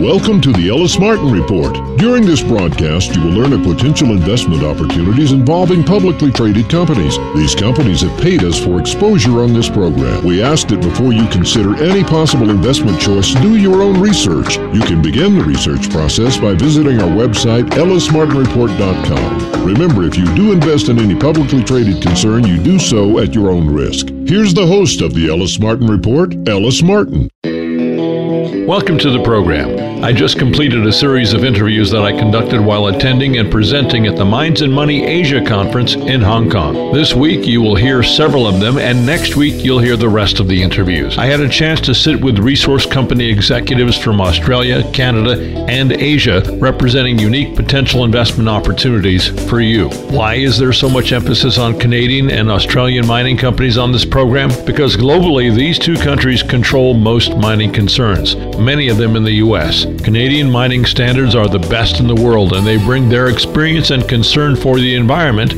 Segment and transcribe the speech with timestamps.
[0.00, 1.72] Welcome to the Ellis Martin Report.
[1.98, 7.16] During this broadcast, you will learn of potential investment opportunities involving publicly traded companies.
[7.36, 10.24] These companies have paid us for exposure on this program.
[10.24, 14.56] We ask that before you consider any possible investment choice, do your own research.
[14.74, 19.64] You can begin the research process by visiting our website, ellismartinreport.com.
[19.64, 23.48] Remember, if you do invest in any publicly traded concern, you do so at your
[23.48, 24.08] own risk.
[24.26, 27.30] Here's the host of the Ellis Martin Report, Ellis Martin.
[28.66, 30.02] Welcome to the program.
[30.02, 34.16] I just completed a series of interviews that I conducted while attending and presenting at
[34.16, 36.90] the Mines and Money Asia Conference in Hong Kong.
[36.94, 40.40] This week you will hear several of them, and next week you'll hear the rest
[40.40, 41.18] of the interviews.
[41.18, 46.42] I had a chance to sit with resource company executives from Australia, Canada, and Asia
[46.58, 49.90] representing unique potential investment opportunities for you.
[50.08, 54.50] Why is there so much emphasis on Canadian and Australian mining companies on this program?
[54.64, 59.84] Because globally, these two countries control most mining concerns many of them in the U.S.
[60.02, 64.08] Canadian mining standards are the best in the world, and they bring their experience and
[64.08, 65.52] concern for the environment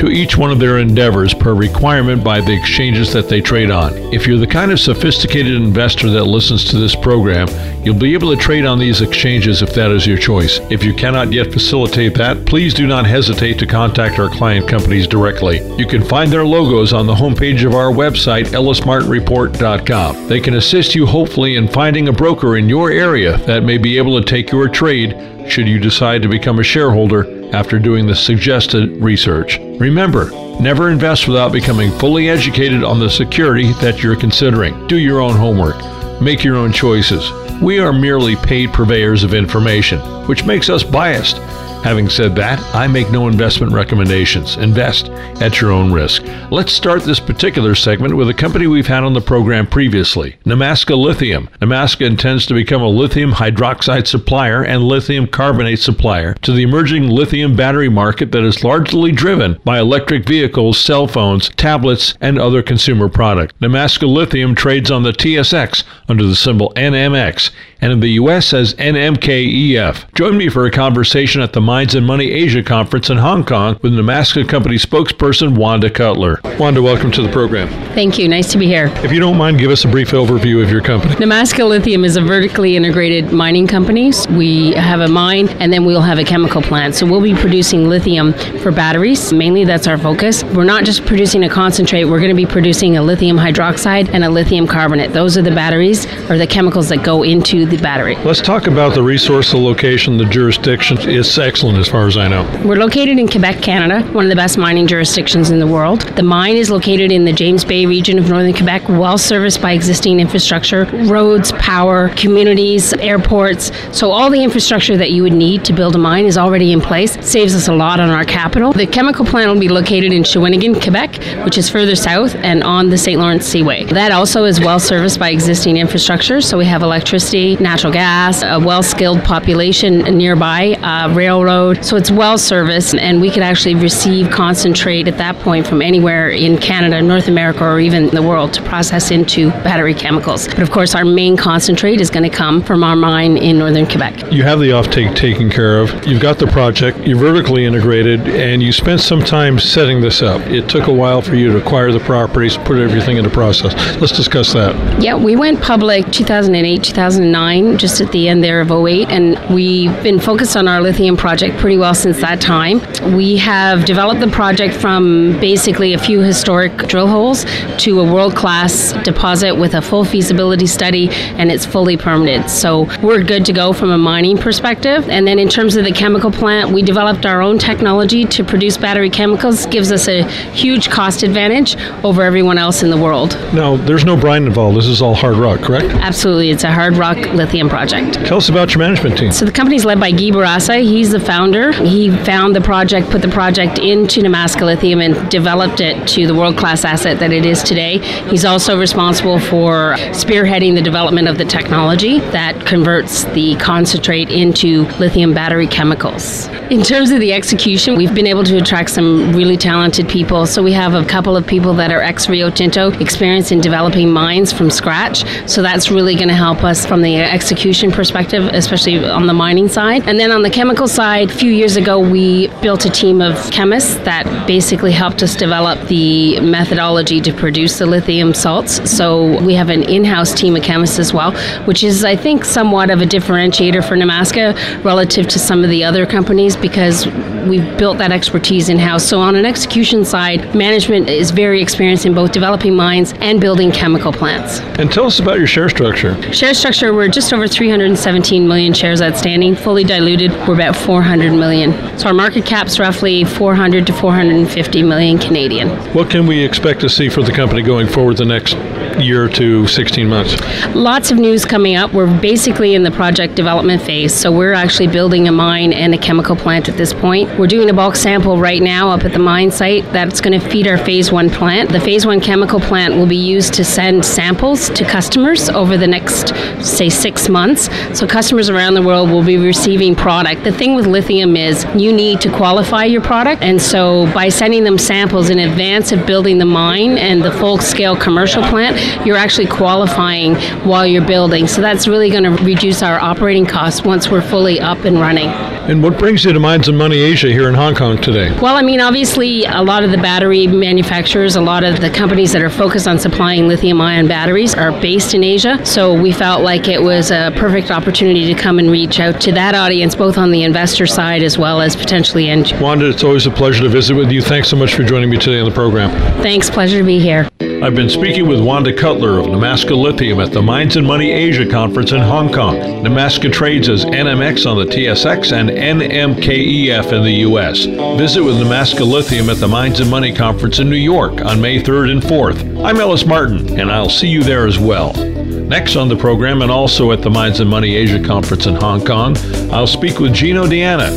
[0.00, 3.92] to each one of their endeavors per requirement by the exchanges that they trade on.
[4.14, 7.48] If you're the kind of sophisticated investor that listens to this program,
[7.84, 10.58] you'll be able to trade on these exchanges if that is your choice.
[10.70, 15.06] If you cannot yet facilitate that, please do not hesitate to contact our client companies
[15.06, 15.60] directly.
[15.76, 20.28] You can find their logos on the homepage of our website, ellismartinreport.com.
[20.28, 23.98] They can assist you hopefully in finding a broker in your area that may be
[23.98, 25.14] able to take your trade
[25.50, 29.58] should you decide to become a shareholder after doing the suggested research.
[29.78, 30.30] Remember,
[30.60, 34.86] never invest without becoming fully educated on the security that you're considering.
[34.86, 35.76] Do your own homework.
[36.20, 37.30] Make your own choices.
[37.62, 41.38] We are merely paid purveyors of information, which makes us biased.
[41.82, 44.58] Having said that, I make no investment recommendations.
[44.58, 45.08] Invest
[45.40, 46.22] at your own risk.
[46.50, 50.96] Let's start this particular segment with a company we've had on the program previously, Nemaska
[50.96, 51.48] Lithium.
[51.62, 57.08] Nemaska intends to become a lithium hydroxide supplier and lithium carbonate supplier to the emerging
[57.08, 62.62] lithium battery market that is largely driven by electric vehicles, cell phones, tablets, and other
[62.62, 63.54] consumer products.
[63.60, 68.52] Nemaska Lithium trades on the TSX under the symbol NMX and in the U.S.
[68.52, 70.14] as NMKEF.
[70.14, 73.78] Join me for a conversation at the Mines and Money Asia Conference in Hong Kong
[73.80, 76.40] with Nemaska Company spokesperson Wanda Cutler.
[76.58, 77.68] Wanda, welcome to the program.
[77.94, 78.28] Thank you.
[78.28, 78.86] Nice to be here.
[79.04, 81.14] If you don't mind, give us a brief overview of your company.
[81.14, 84.12] Nemaska Lithium is a vertically integrated mining company.
[84.30, 86.96] We have a mine and then we'll have a chemical plant.
[86.96, 89.32] So we'll be producing lithium for batteries.
[89.32, 90.42] Mainly that's our focus.
[90.42, 94.24] We're not just producing a concentrate, we're going to be producing a lithium hydroxide and
[94.24, 95.12] a lithium carbonate.
[95.12, 98.16] Those are the batteries or the chemicals that go into the battery.
[98.24, 100.98] Let's talk about the resource, the location, the jurisdiction.
[101.02, 102.42] It's excellent as far as I know.
[102.64, 106.00] We're located in Quebec, Canada, one of the best mining jurisdictions in the world.
[106.16, 109.72] The mine is located in the James Bay region of northern Quebec, well serviced by
[109.72, 113.72] existing infrastructure, roads, power, communities, airports.
[113.92, 116.80] So all the infrastructure that you would need to build a mine is already in
[116.80, 117.12] place.
[117.22, 118.72] Saves us a lot on our capital.
[118.72, 122.88] The chemical plant will be located in Shawinigan, Quebec, which is further south and on
[122.88, 123.20] the St.
[123.20, 123.84] Lawrence Seaway.
[123.84, 126.40] That also is well serviced by existing infrastructure.
[126.40, 131.49] So we have electricity, natural gas, a well skilled population nearby, uh, railroad.
[131.82, 136.30] So it's well serviced, and we could actually receive concentrate at that point from anywhere
[136.30, 140.46] in Canada, North America, or even the world to process into battery chemicals.
[140.46, 143.86] But of course, our main concentrate is going to come from our mine in northern
[143.86, 144.32] Quebec.
[144.32, 146.06] You have the offtake taken care of.
[146.06, 146.98] You've got the project.
[146.98, 150.40] You're vertically integrated, and you spent some time setting this up.
[150.42, 153.74] It took a while for you to acquire the properties, put everything into process.
[154.00, 155.02] Let's discuss that.
[155.02, 160.00] Yeah, we went public 2008, 2009, just at the end there of 08, and we've
[160.04, 162.80] been focused on our lithium project pretty well since that time.
[163.14, 167.46] We have developed the project from basically a few historic drill holes
[167.78, 172.50] to a world class deposit with a full feasibility study, and it's fully permitted.
[172.50, 175.08] So we're good to go from a mining perspective.
[175.08, 178.76] And then in terms of the chemical plant, we developed our own technology to produce
[178.76, 180.22] battery chemicals, gives us a
[180.52, 183.34] huge cost advantage over everyone else in the world.
[183.54, 184.76] Now, there's no brine involved.
[184.76, 185.86] This is all hard rock, correct?
[185.86, 186.50] Absolutely.
[186.50, 188.14] It's a hard rock lithium project.
[188.26, 189.32] Tell us about your management team.
[189.32, 190.82] So the company's led by Guy Bourassa.
[190.82, 191.70] He's the founder.
[191.70, 196.34] He found the project, put the project into Nemaska Lithium, and developed it to the
[196.34, 197.98] world class asset that it is today.
[198.28, 204.86] He's also responsible for spearheading the development of the technology that converts the concentrate into
[204.98, 206.48] lithium battery chemicals.
[206.68, 210.46] In terms of the execution, we've been able to attract some really talented people.
[210.46, 214.12] So we have a couple of people that are ex Rio Tinto, experienced in developing
[214.12, 215.24] mines from scratch.
[215.48, 219.68] So that's really going to help us from the execution perspective, especially on the mining
[219.68, 220.08] side.
[220.08, 223.34] And then on the chemical side, a few years ago, we built a team of
[223.50, 228.90] chemists that basically helped us develop the methodology to produce the lithium salts.
[228.90, 231.32] So we have an in house team of chemists as well,
[231.66, 235.84] which is, I think, somewhat of a differentiator for Nemaska relative to some of the
[235.84, 237.06] other companies because
[237.48, 239.06] we've built that expertise in house.
[239.06, 243.70] So, on an execution side, management is very experienced in both developing mines and building
[243.70, 244.60] chemical plants.
[244.78, 246.20] And tell us about your share structure.
[246.32, 249.54] Share structure, we're just over 317 million shares outstanding.
[249.54, 251.72] Fully diluted, we're about 400 million.
[251.98, 255.68] So, our market cap's roughly 400 to 450 million Canadian.
[255.94, 258.54] What can we expect to see for the company going forward the next
[259.02, 260.36] year to 16 months?
[260.74, 261.92] Lots of news coming up.
[261.92, 264.14] We're basically in the project development phase.
[264.14, 267.38] So, we're actually building a mine and a chemical plant at this point.
[267.38, 270.48] We're doing a bulk sample right now up at the mine site that's going to
[270.48, 271.70] feed our phase one plant.
[271.70, 275.86] The phase one chemical plant will be used to send samples to customers over the
[275.86, 277.68] next, say, six months.
[277.98, 280.44] So customers around the world will be receiving product.
[280.44, 283.42] The thing with lithium is you need to qualify your product.
[283.42, 287.58] And so by sending them samples in advance of building the mine and the full
[287.58, 290.34] scale commercial plant, you're actually qualifying
[290.64, 291.46] while you're building.
[291.46, 295.28] So that's really going to reduce our operating costs once we're fully up and running.
[295.70, 298.36] And what brings you to Mines and Money Asia here in Hong Kong today?
[298.40, 302.32] Well, I mean, obviously, a lot of the battery manufacturers, a lot of the companies
[302.32, 305.64] that are focused on supplying lithium ion batteries are based in Asia.
[305.64, 309.32] So we felt like it was a perfect opportunity to come and reach out to
[309.32, 312.52] that audience, both on the investor side as well as potentially end.
[312.60, 314.22] Wanda, it's always a pleasure to visit with you.
[314.22, 315.90] Thanks so much for joining me today on the program.
[316.22, 317.28] Thanks, pleasure to be here.
[317.62, 321.46] I've been speaking with Wanda Cutler of Nemaska Lithium at the Mines and Money Asia
[321.46, 322.56] Conference in Hong Kong.
[322.56, 327.66] Nemaska trades as NMX on the TSX and NMKEF in the U.S.
[327.98, 331.62] Visit with Nemaska Lithium at the Mines and Money Conference in New York on May
[331.62, 332.64] 3rd and 4th.
[332.64, 334.94] I'm Ellis Martin, and I'll see you there as well.
[334.94, 338.82] Next on the program, and also at the Mines and Money Asia Conference in Hong
[338.86, 339.18] Kong,
[339.52, 340.90] I'll speak with Gino D'Anna,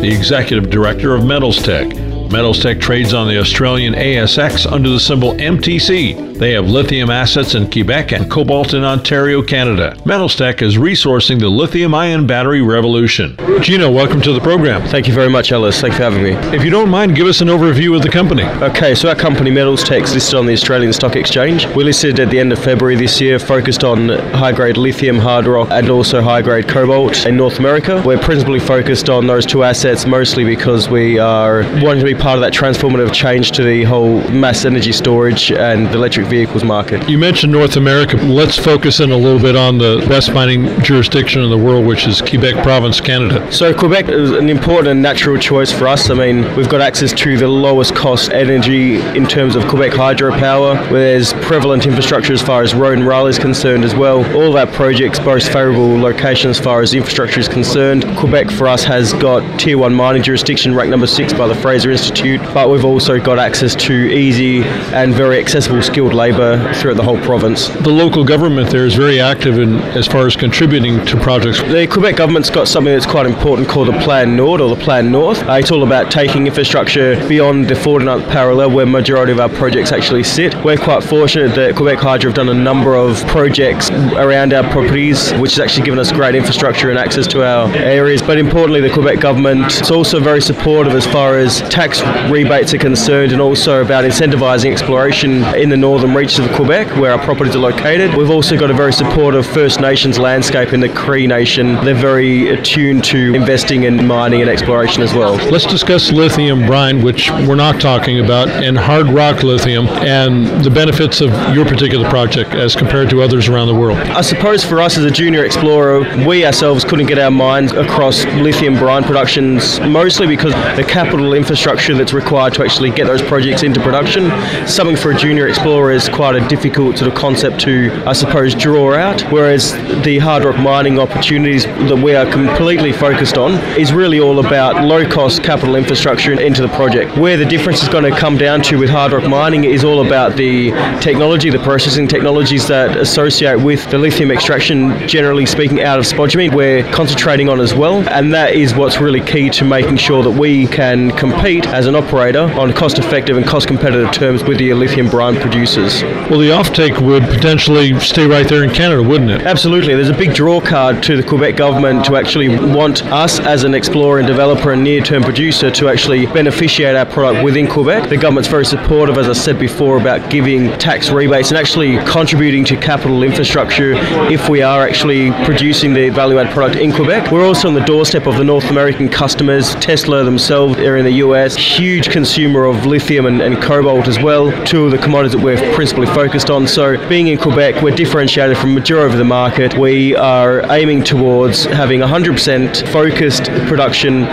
[0.00, 2.07] the Executive Director of Metals Tech.
[2.30, 6.36] Metals Tech trades on the Australian ASX under the symbol MTC.
[6.38, 9.96] They have lithium assets in Quebec and cobalt in Ontario, Canada.
[10.04, 13.34] Metals Tech is resourcing the lithium ion battery revolution.
[13.60, 14.86] Gino, welcome to the program.
[14.88, 15.80] Thank you very much, Ellis.
[15.80, 16.32] Thanks for having me.
[16.54, 18.44] If you don't mind, give us an overview of the company.
[18.44, 21.66] Okay, so our company Metals Tech is listed on the Australian Stock Exchange.
[21.74, 25.46] We listed at the end of February this year, focused on high grade lithium, hard
[25.46, 28.02] rock, and also high grade cobalt in North America.
[28.04, 32.36] We're principally focused on those two assets mostly because we are wanting to be part
[32.36, 37.08] of that transformative change to the whole mass energy storage and electric vehicles market.
[37.08, 38.16] You mentioned North America.
[38.16, 42.06] Let's focus in a little bit on the best mining jurisdiction in the world, which
[42.06, 43.50] is Quebec Province, Canada.
[43.52, 46.10] So Quebec is an important and natural choice for us.
[46.10, 50.76] I mean, we've got access to the lowest cost energy in terms of Quebec hydropower,
[50.90, 54.18] where there's prevalent infrastructure as far as road and rail is concerned as well.
[54.34, 58.04] All of our projects boast favourable location as far as infrastructure is concerned.
[58.16, 61.90] Quebec for us has got tier one mining jurisdiction, ranked number six by the Fraser
[61.90, 62.07] Institute,
[62.54, 64.62] but we've also got access to easy
[64.92, 67.68] and very accessible skilled labour throughout the whole province.
[67.68, 71.60] The local government there is very active in as far as contributing to projects.
[71.62, 75.10] The Quebec government's got something that's quite important called the Plan Nord or the Plan
[75.10, 75.42] North.
[75.42, 79.92] Uh, it's all about taking infrastructure beyond the 49th parallel where majority of our projects
[79.92, 80.54] actually sit.
[80.64, 85.32] We're quite fortunate that Quebec Hydro have done a number of projects around our properties,
[85.34, 88.22] which has actually given us great infrastructure and access to our areas.
[88.22, 91.97] But importantly, the Quebec government is also very supportive as far as tax
[92.30, 97.12] rebates are concerned and also about incentivising exploration in the northern reaches of Quebec where
[97.12, 98.14] our properties are located.
[98.14, 101.74] We've also got a very supportive First Nations landscape in the Cree Nation.
[101.84, 105.34] They're very attuned to investing in mining and exploration as well.
[105.50, 110.70] Let's discuss lithium brine, which we're not talking about, and hard rock lithium and the
[110.70, 113.98] benefits of your particular project as compared to others around the world.
[113.98, 118.24] I suppose for us as a junior explorer, we ourselves couldn't get our minds across
[118.36, 123.62] lithium brine productions, mostly because the capital infrastructure that's required to actually get those projects
[123.62, 124.30] into production.
[124.66, 128.54] Something for a junior explorer is quite a difficult sort of concept to, I suppose,
[128.54, 129.22] draw out.
[129.32, 129.72] Whereas
[130.04, 134.84] the hard rock mining opportunities that we are completely focused on is really all about
[134.84, 137.16] low cost capital infrastructure into the project.
[137.16, 140.06] Where the difference is going to come down to with hard rock mining is all
[140.06, 145.98] about the technology, the processing technologies that associate with the lithium extraction, generally speaking, out
[145.98, 146.54] of spodumene.
[146.54, 150.30] We're concentrating on as well, and that is what's really key to making sure that
[150.30, 154.74] we can compete as an operator on cost effective and cost competitive terms with the
[154.74, 156.02] lithium brine producers.
[156.28, 159.42] Well, the offtake would potentially stay right there in Canada, wouldn't it?
[159.42, 159.94] Absolutely.
[159.94, 163.74] There's a big draw card to the Quebec government to actually want us as an
[163.74, 168.08] explorer and developer and near term producer to actually beneficiate our product within Quebec.
[168.08, 172.64] The government's very supportive, as I said before, about giving tax rebates and actually contributing
[172.64, 173.92] to capital infrastructure
[174.32, 177.30] if we are actually producing the value add product in Quebec.
[177.30, 179.76] We're also on the doorstep of the North American customers.
[179.76, 184.50] Tesla themselves are in the US, huge consumer of lithium and, and cobalt as well,
[184.64, 186.66] two of the commodities that we're principally focused on.
[186.66, 189.76] So, being in Quebec, we're differentiated from majority of the market.
[189.76, 194.24] We are aiming towards having 100% focused production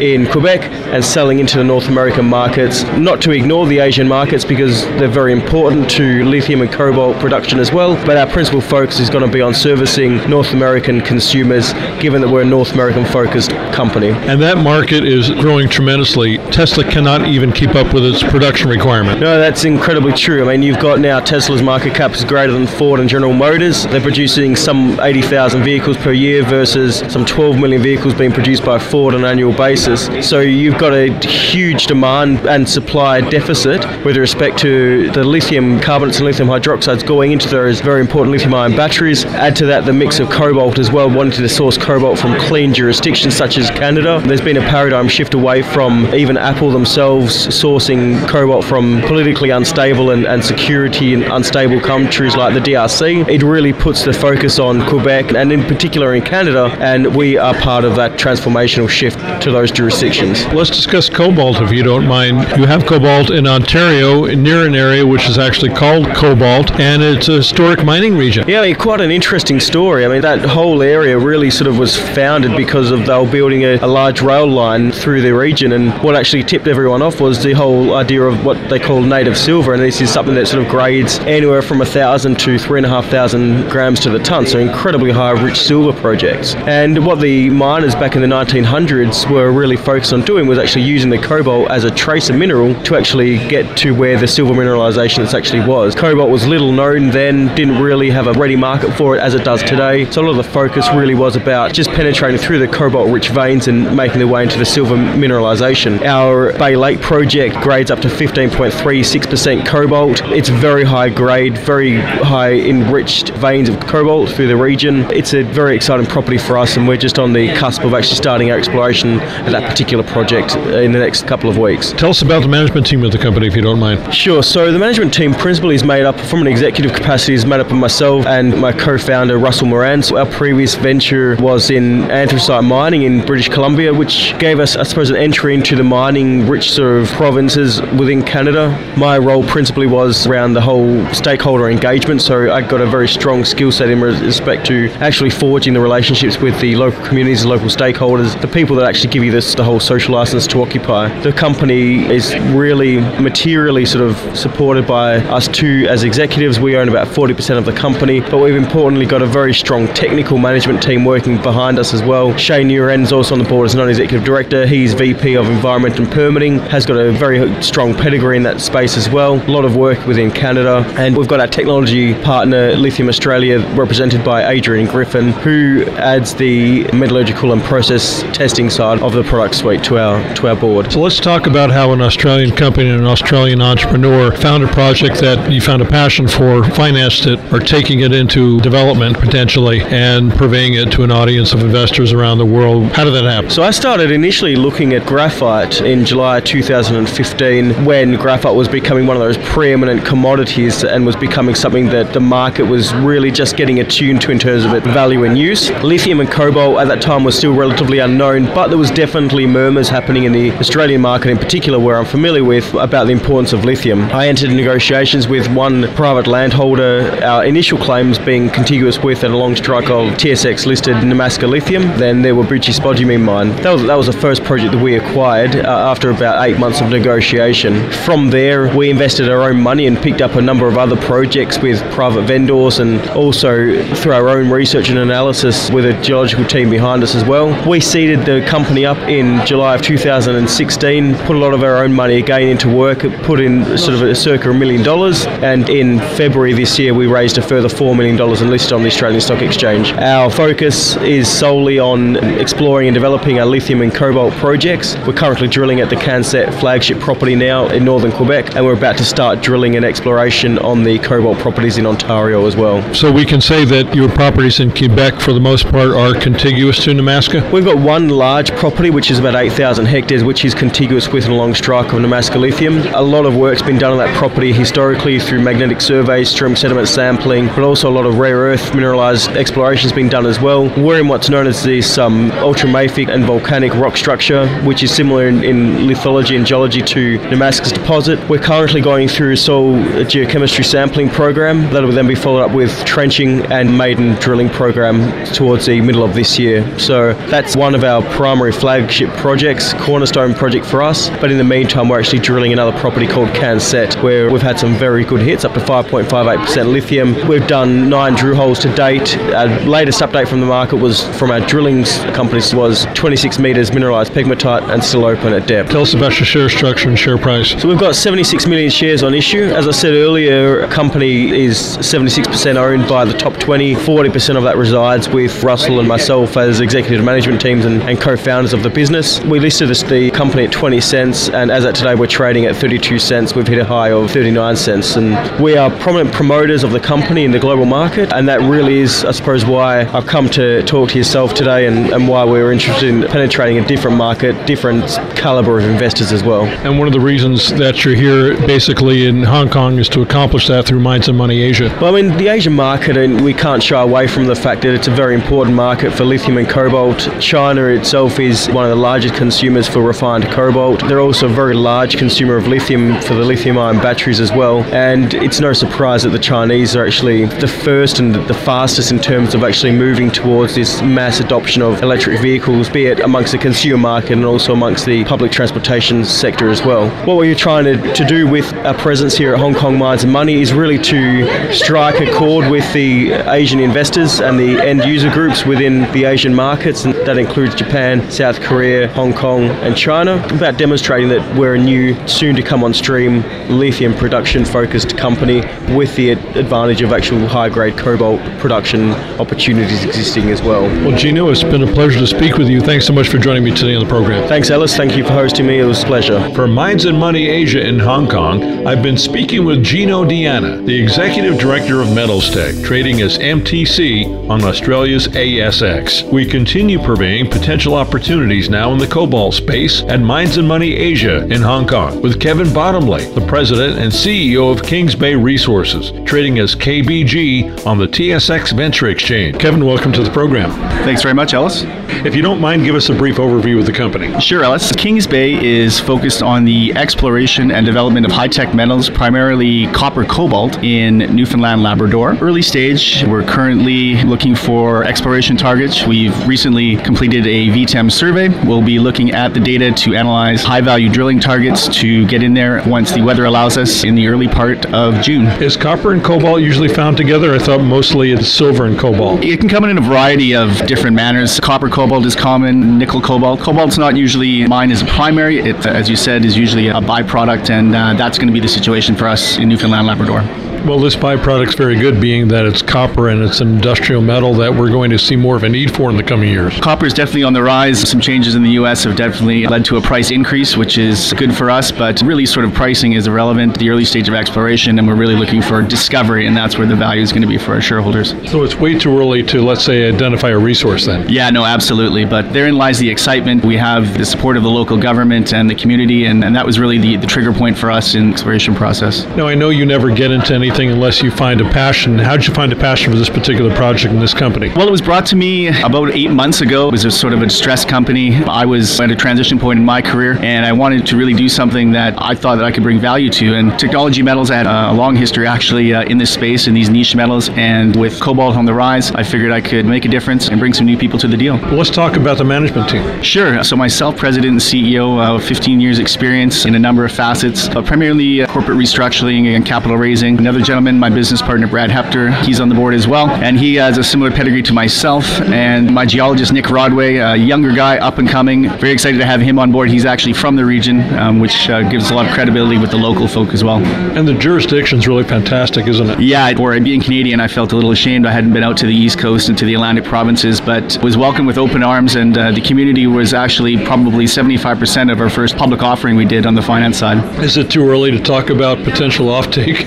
[0.00, 2.82] in Quebec and selling into the North American markets.
[2.98, 7.58] Not to ignore the Asian markets because they're very important to lithium and cobalt production
[7.58, 11.72] as well, but our principal focus is going to be on servicing North American consumers
[12.00, 14.08] given that we're a North American focused company.
[14.10, 16.38] And that market is growing tremendously.
[16.50, 19.20] Tesla cannot even keep up with its production requirement.
[19.20, 20.44] No, that's incredibly true.
[20.44, 23.84] I mean, you've got now Tesla's market cap is greater than Ford and General Motors.
[23.84, 28.78] They're producing some 80,000 vehicles per year versus some 12 million vehicles being produced by
[28.78, 30.28] Ford on an annual basis basis.
[30.28, 36.18] So you've got a huge demand and supply deficit with respect to the lithium carbonates
[36.18, 39.24] and lithium hydroxides going into those very important lithium ion batteries.
[39.24, 42.72] Add to that the mix of cobalt as well, wanting to source cobalt from clean
[42.72, 44.22] jurisdictions such as Canada.
[44.24, 50.10] There's been a paradigm shift away from even Apple themselves sourcing cobalt from politically unstable
[50.10, 53.28] and, and security and unstable countries like the DRC.
[53.28, 57.54] It really puts the focus on Quebec and in particular in Canada, and we are
[57.54, 60.44] part of that transformational shift to those jurisdictions.
[60.46, 62.38] Let's discuss cobalt if you don't mind.
[62.58, 67.28] You have cobalt in Ontario near an area which is actually called Cobalt, and it's
[67.28, 68.48] a historic mining region.
[68.48, 70.04] Yeah, quite an interesting story.
[70.04, 73.64] I mean, that whole area really sort of was founded because of they were building
[73.64, 77.42] a, a large rail line through the region, and what actually tipped everyone off was
[77.42, 80.62] the whole idea of what they call native silver, and this is something that sort
[80.62, 84.18] of grades anywhere from a thousand to three and a half thousand grams to the
[84.18, 86.54] ton, so incredibly high rich silver projects.
[86.54, 90.58] And what the miners back in the 1900s were really really focused on doing was
[90.58, 94.52] actually using the cobalt as a tracer mineral to actually get to where the silver
[94.52, 95.94] mineralization actually was.
[95.94, 99.42] Cobalt was little known then, didn't really have a ready market for it as it
[99.42, 100.04] does today.
[100.10, 103.30] So a lot of the focus really was about just penetrating through the cobalt rich
[103.30, 106.02] veins and making their way into the silver mineralization.
[106.02, 110.20] Our Bay Lake project grades up to 15.36% cobalt.
[110.24, 115.10] It's very high grade, very high enriched veins of cobalt through the region.
[115.10, 118.16] It's a very exciting property for us and we're just on the cusp of actually
[118.16, 119.20] starting our exploration
[119.54, 121.92] that particular project in the next couple of weeks.
[121.92, 124.12] Tell us about the management team of the company, if you don't mind.
[124.12, 124.42] Sure.
[124.42, 127.68] So the management team principally is made up from an executive capacity is made up
[127.68, 130.02] of myself and my co-founder Russell Moran.
[130.02, 134.82] So our previous venture was in anthracite mining in British Columbia, which gave us, I
[134.82, 138.70] suppose, an entry into the mining rich sort of provinces within Canada.
[138.96, 142.22] My role principally was around the whole stakeholder engagement.
[142.22, 146.38] So I got a very strong skill set in respect to actually forging the relationships
[146.38, 149.80] with the local communities, local stakeholders, the people that actually give you the the whole
[149.80, 151.08] social license to occupy.
[151.20, 156.58] The company is really materially sort of supported by us two as executives.
[156.60, 160.38] We own about 40% of the company, but we've importantly got a very strong technical
[160.38, 162.36] management team working behind us as well.
[162.36, 164.66] Shane is also on the board as non-executive director.
[164.66, 168.96] He's VP of Environment and Permitting, has got a very strong pedigree in that space
[168.96, 169.34] as well.
[169.34, 174.24] A lot of work within Canada, and we've got our technology partner Lithium Australia, represented
[174.24, 179.82] by Adrian Griffin, who adds the metallurgical and process testing side of the product suite
[179.82, 180.92] to our to our board.
[180.92, 185.16] So let's talk about how an Australian company and an Australian entrepreneur found a project
[185.22, 190.30] that you found a passion for, financed it, or taking it into development potentially, and
[190.34, 192.84] purveying it to an audience of investors around the world.
[192.92, 193.50] How did that happen?
[193.50, 199.16] So I started initially looking at graphite in July 2015 when graphite was becoming one
[199.16, 203.80] of those preeminent commodities and was becoming something that the market was really just getting
[203.80, 205.72] attuned to in terms of its value and use.
[205.82, 209.88] Lithium and cobalt at that time was still relatively unknown, but there was definitely murmurs
[209.88, 213.64] happening in the Australian market in particular, where I'm familiar with, about the importance of
[213.64, 214.02] lithium.
[214.12, 219.56] I entered negotiations with one private landholder, our initial claims being contiguous with and along
[219.56, 223.48] strike of TSX listed Nemaska Lithium, then there were Whabouchi spodumene mine.
[223.62, 226.80] That was, that was the first project that we acquired uh, after about eight months
[226.80, 227.90] of negotiation.
[227.90, 231.58] From there, we invested our own money and picked up a number of other projects
[231.58, 236.68] with private vendors and also through our own research and analysis with a geological team
[236.68, 237.46] behind us as well.
[237.68, 241.92] We seeded the company up in July of 2016, put a lot of our own
[241.92, 245.98] money again into work, put in sort of a circa a million dollars, and in
[246.16, 249.42] February this year we raised a further $4 million and listed on the Australian Stock
[249.42, 249.92] Exchange.
[249.92, 254.96] Our focus is solely on exploring and developing our lithium and cobalt projects.
[255.06, 258.96] We're currently drilling at the Cancet flagship property now in northern Quebec, and we're about
[258.98, 262.82] to start drilling and exploration on the cobalt properties in Ontario as well.
[262.94, 266.82] So we can say that your properties in Quebec, for the most part, are contiguous
[266.84, 267.50] to Nemaska?
[267.52, 271.32] We've got one large property, which is about 8,000 hectares, which is contiguous with and
[271.32, 272.78] along strike of Nemaska Lithium.
[272.94, 276.88] A lot of work's been done on that property historically through magnetic surveys, stream sediment
[276.88, 280.68] sampling, but also a lot of rare earth mineralized exploration has been done as well.
[280.80, 285.28] We're in what's known as this um, ultramafic and volcanic rock structure, which is similar
[285.28, 288.18] in, in lithology and geology to Nemaska's deposit.
[288.28, 292.52] We're currently going through a soil geochemistry sampling program that will then be followed up
[292.52, 296.78] with trenching and maiden drilling program towards the middle of this year.
[296.78, 298.52] So that's one of our primary
[298.84, 301.08] flagship projects, cornerstone project for us.
[301.08, 304.74] But in the meantime, we're actually drilling another property called Cancet, where we've had some
[304.74, 307.26] very good hits, up to 5.58% lithium.
[307.26, 309.16] We've done nine drill holes to date.
[309.16, 314.10] Our latest update from the market was from our drilling companies was 26 metres mineralised
[314.10, 315.70] pegmatite and still open at depth.
[315.70, 317.58] Tell us about your share structure and share price.
[317.62, 319.44] So we've got 76 million shares on issue.
[319.44, 323.76] As I said earlier, a company is 76% owned by the top 20.
[323.76, 328.52] 40% of that resides with Russell and myself as executive management teams and, and co-founders
[328.52, 329.20] of the business.
[329.20, 332.56] We listed this, the company at 20 cents, and as at today, we're trading at
[332.56, 333.34] 32 cents.
[333.34, 337.24] We've hit a high of 39 cents, and we are prominent promoters of the company
[337.24, 340.90] in the global market, and that really is, I suppose, why I've come to talk
[340.90, 344.84] to yourself today, and, and why we're interested in penetrating a different market, different
[345.16, 346.42] caliber of investors as well.
[346.42, 350.48] And one of the reasons that you're here, basically in Hong Kong, is to accomplish
[350.48, 351.68] that through Mines and Money Asia.
[351.80, 354.74] Well, I mean, the Asian market, and we can't shy away from the fact that
[354.74, 356.98] it's a very important market for lithium and cobalt.
[357.20, 360.80] China itself is one of the largest consumers for refined cobalt.
[360.88, 364.62] They're also a very large consumer of lithium for the lithium ion batteries as well.
[364.74, 368.98] And it's no surprise that the Chinese are actually the first and the fastest in
[368.98, 373.38] terms of actually moving towards this mass adoption of electric vehicles, be it amongst the
[373.38, 376.88] consumer market and also amongst the public transportation sector as well.
[377.06, 380.12] What we're trying to, to do with our presence here at Hong Kong Mines and
[380.12, 385.10] Money is really to strike a chord with the Asian investors and the end user
[385.10, 390.24] groups within the Asian markets, and that includes Japan, South Korea, Hong Kong, and China,
[390.32, 395.40] about demonstrating that we're a new, soon to come on stream, lithium production focused company
[395.74, 400.62] with the advantage of actual high grade cobalt production opportunities existing as well.
[400.86, 402.60] Well, Gino, it's been a pleasure to speak with you.
[402.60, 404.28] Thanks so much for joining me today on the program.
[404.28, 404.76] Thanks, Ellis.
[404.76, 405.58] Thank you for hosting me.
[405.58, 406.32] It was a pleasure.
[406.34, 410.80] For Mines and Money Asia in Hong Kong, I've been speaking with Gino D'Anna, the
[410.80, 416.08] Executive Director of Metals Tech, trading as MTC on Australia's ASX.
[416.12, 421.24] We continue purveying potential opportunities now in the cobalt space at Mines and Money Asia
[421.26, 426.38] in Hong Kong with Kevin Bottomley, the President and CEO of Kings Bay Resources, trading
[426.38, 429.38] as KBG on the TSX Venture Exchange.
[429.38, 430.50] Kevin, welcome to the program.
[430.84, 431.64] Thanks very much, Ellis.
[432.04, 434.20] If you don't mind, give us a brief overview of the company.
[434.20, 434.72] Sure, Ellis.
[434.72, 440.04] Kings Bay is focused on the exploration and development of high tech metals, primarily copper
[440.04, 442.16] cobalt, in Newfoundland, Labrador.
[442.20, 445.86] Early stage, we're currently looking for exploration targets.
[445.86, 448.28] We've recently completed a VTEM survey.
[448.44, 452.34] We'll be looking at the data to analyze high value drilling targets to get in
[452.34, 455.26] there once the weather allows us in the early part of June.
[455.42, 457.34] Is copper and cobalt usually found together?
[457.34, 459.24] I thought mostly it's silver and cobalt.
[459.24, 461.40] It can come in a variety of different manners.
[461.40, 463.40] Copper cobalt is common, nickel cobalt.
[463.40, 465.38] Cobalt's not usually mined as a primary.
[465.38, 468.48] It, as you said, is usually a byproduct, and uh, that's going to be the
[468.48, 470.43] situation for us in Newfoundland, Labrador.
[470.64, 474.54] Well, this byproduct's very good, being that it's copper and it's an industrial metal that
[474.54, 476.58] we're going to see more of a need for in the coming years.
[476.60, 477.86] Copper is definitely on the rise.
[477.86, 478.84] Some changes in the U.S.
[478.84, 482.46] have definitely led to a price increase, which is good for us, but really sort
[482.46, 485.60] of pricing is irrelevant at the early stage of exploration, and we're really looking for
[485.60, 488.12] discovery, and that's where the value is going to be for our shareholders.
[488.30, 491.06] So it's way too early to, let's say, identify a resource then?
[491.10, 492.06] Yeah, no, absolutely.
[492.06, 493.44] But therein lies the excitement.
[493.44, 496.58] We have the support of the local government and the community, and, and that was
[496.58, 499.04] really the, the trigger point for us in the exploration process.
[499.08, 501.98] Now, I know you never get into anything unless you find a passion.
[501.98, 504.50] How did you find a passion for this particular project and this company?
[504.50, 506.68] Well, it was brought to me about eight months ago.
[506.68, 508.16] It was a sort of a distressed company.
[508.24, 511.28] I was at a transition point in my career, and I wanted to really do
[511.28, 513.34] something that I thought that I could bring value to.
[513.34, 516.94] And technology metals had a long history actually uh, in this space, in these niche
[516.94, 517.30] metals.
[517.30, 520.54] And with cobalt on the rise, I figured I could make a difference and bring
[520.54, 521.36] some new people to the deal.
[521.38, 523.02] Well, let's talk about the management team.
[523.02, 523.42] Sure.
[523.42, 527.62] So myself, president and CEO, uh, 15 years experience in a number of facets, uh,
[527.62, 530.18] primarily uh, corporate restructuring and capital raising.
[530.18, 533.08] Another gentleman, my business partner, Brad Hepter, he's on the board as well.
[533.08, 535.04] And he has a similar pedigree to myself.
[535.22, 538.48] And my geologist, Nick Rodway, a younger guy, up and coming.
[538.58, 539.70] Very excited to have him on board.
[539.70, 542.76] He's actually from the region, um, which uh, gives a lot of credibility with the
[542.76, 543.58] local folk as well.
[543.96, 546.00] And the jurisdiction's really fantastic, isn't it?
[546.00, 548.74] Yeah, for being Canadian, I felt a little ashamed I hadn't been out to the
[548.74, 551.94] East Coast and to the Atlantic provinces, but was welcomed with open arms.
[551.94, 556.26] And uh, the community was actually probably 75% of our first public offering we did
[556.26, 556.98] on the finance side.
[557.22, 559.64] Is it too early to talk about potential offtake?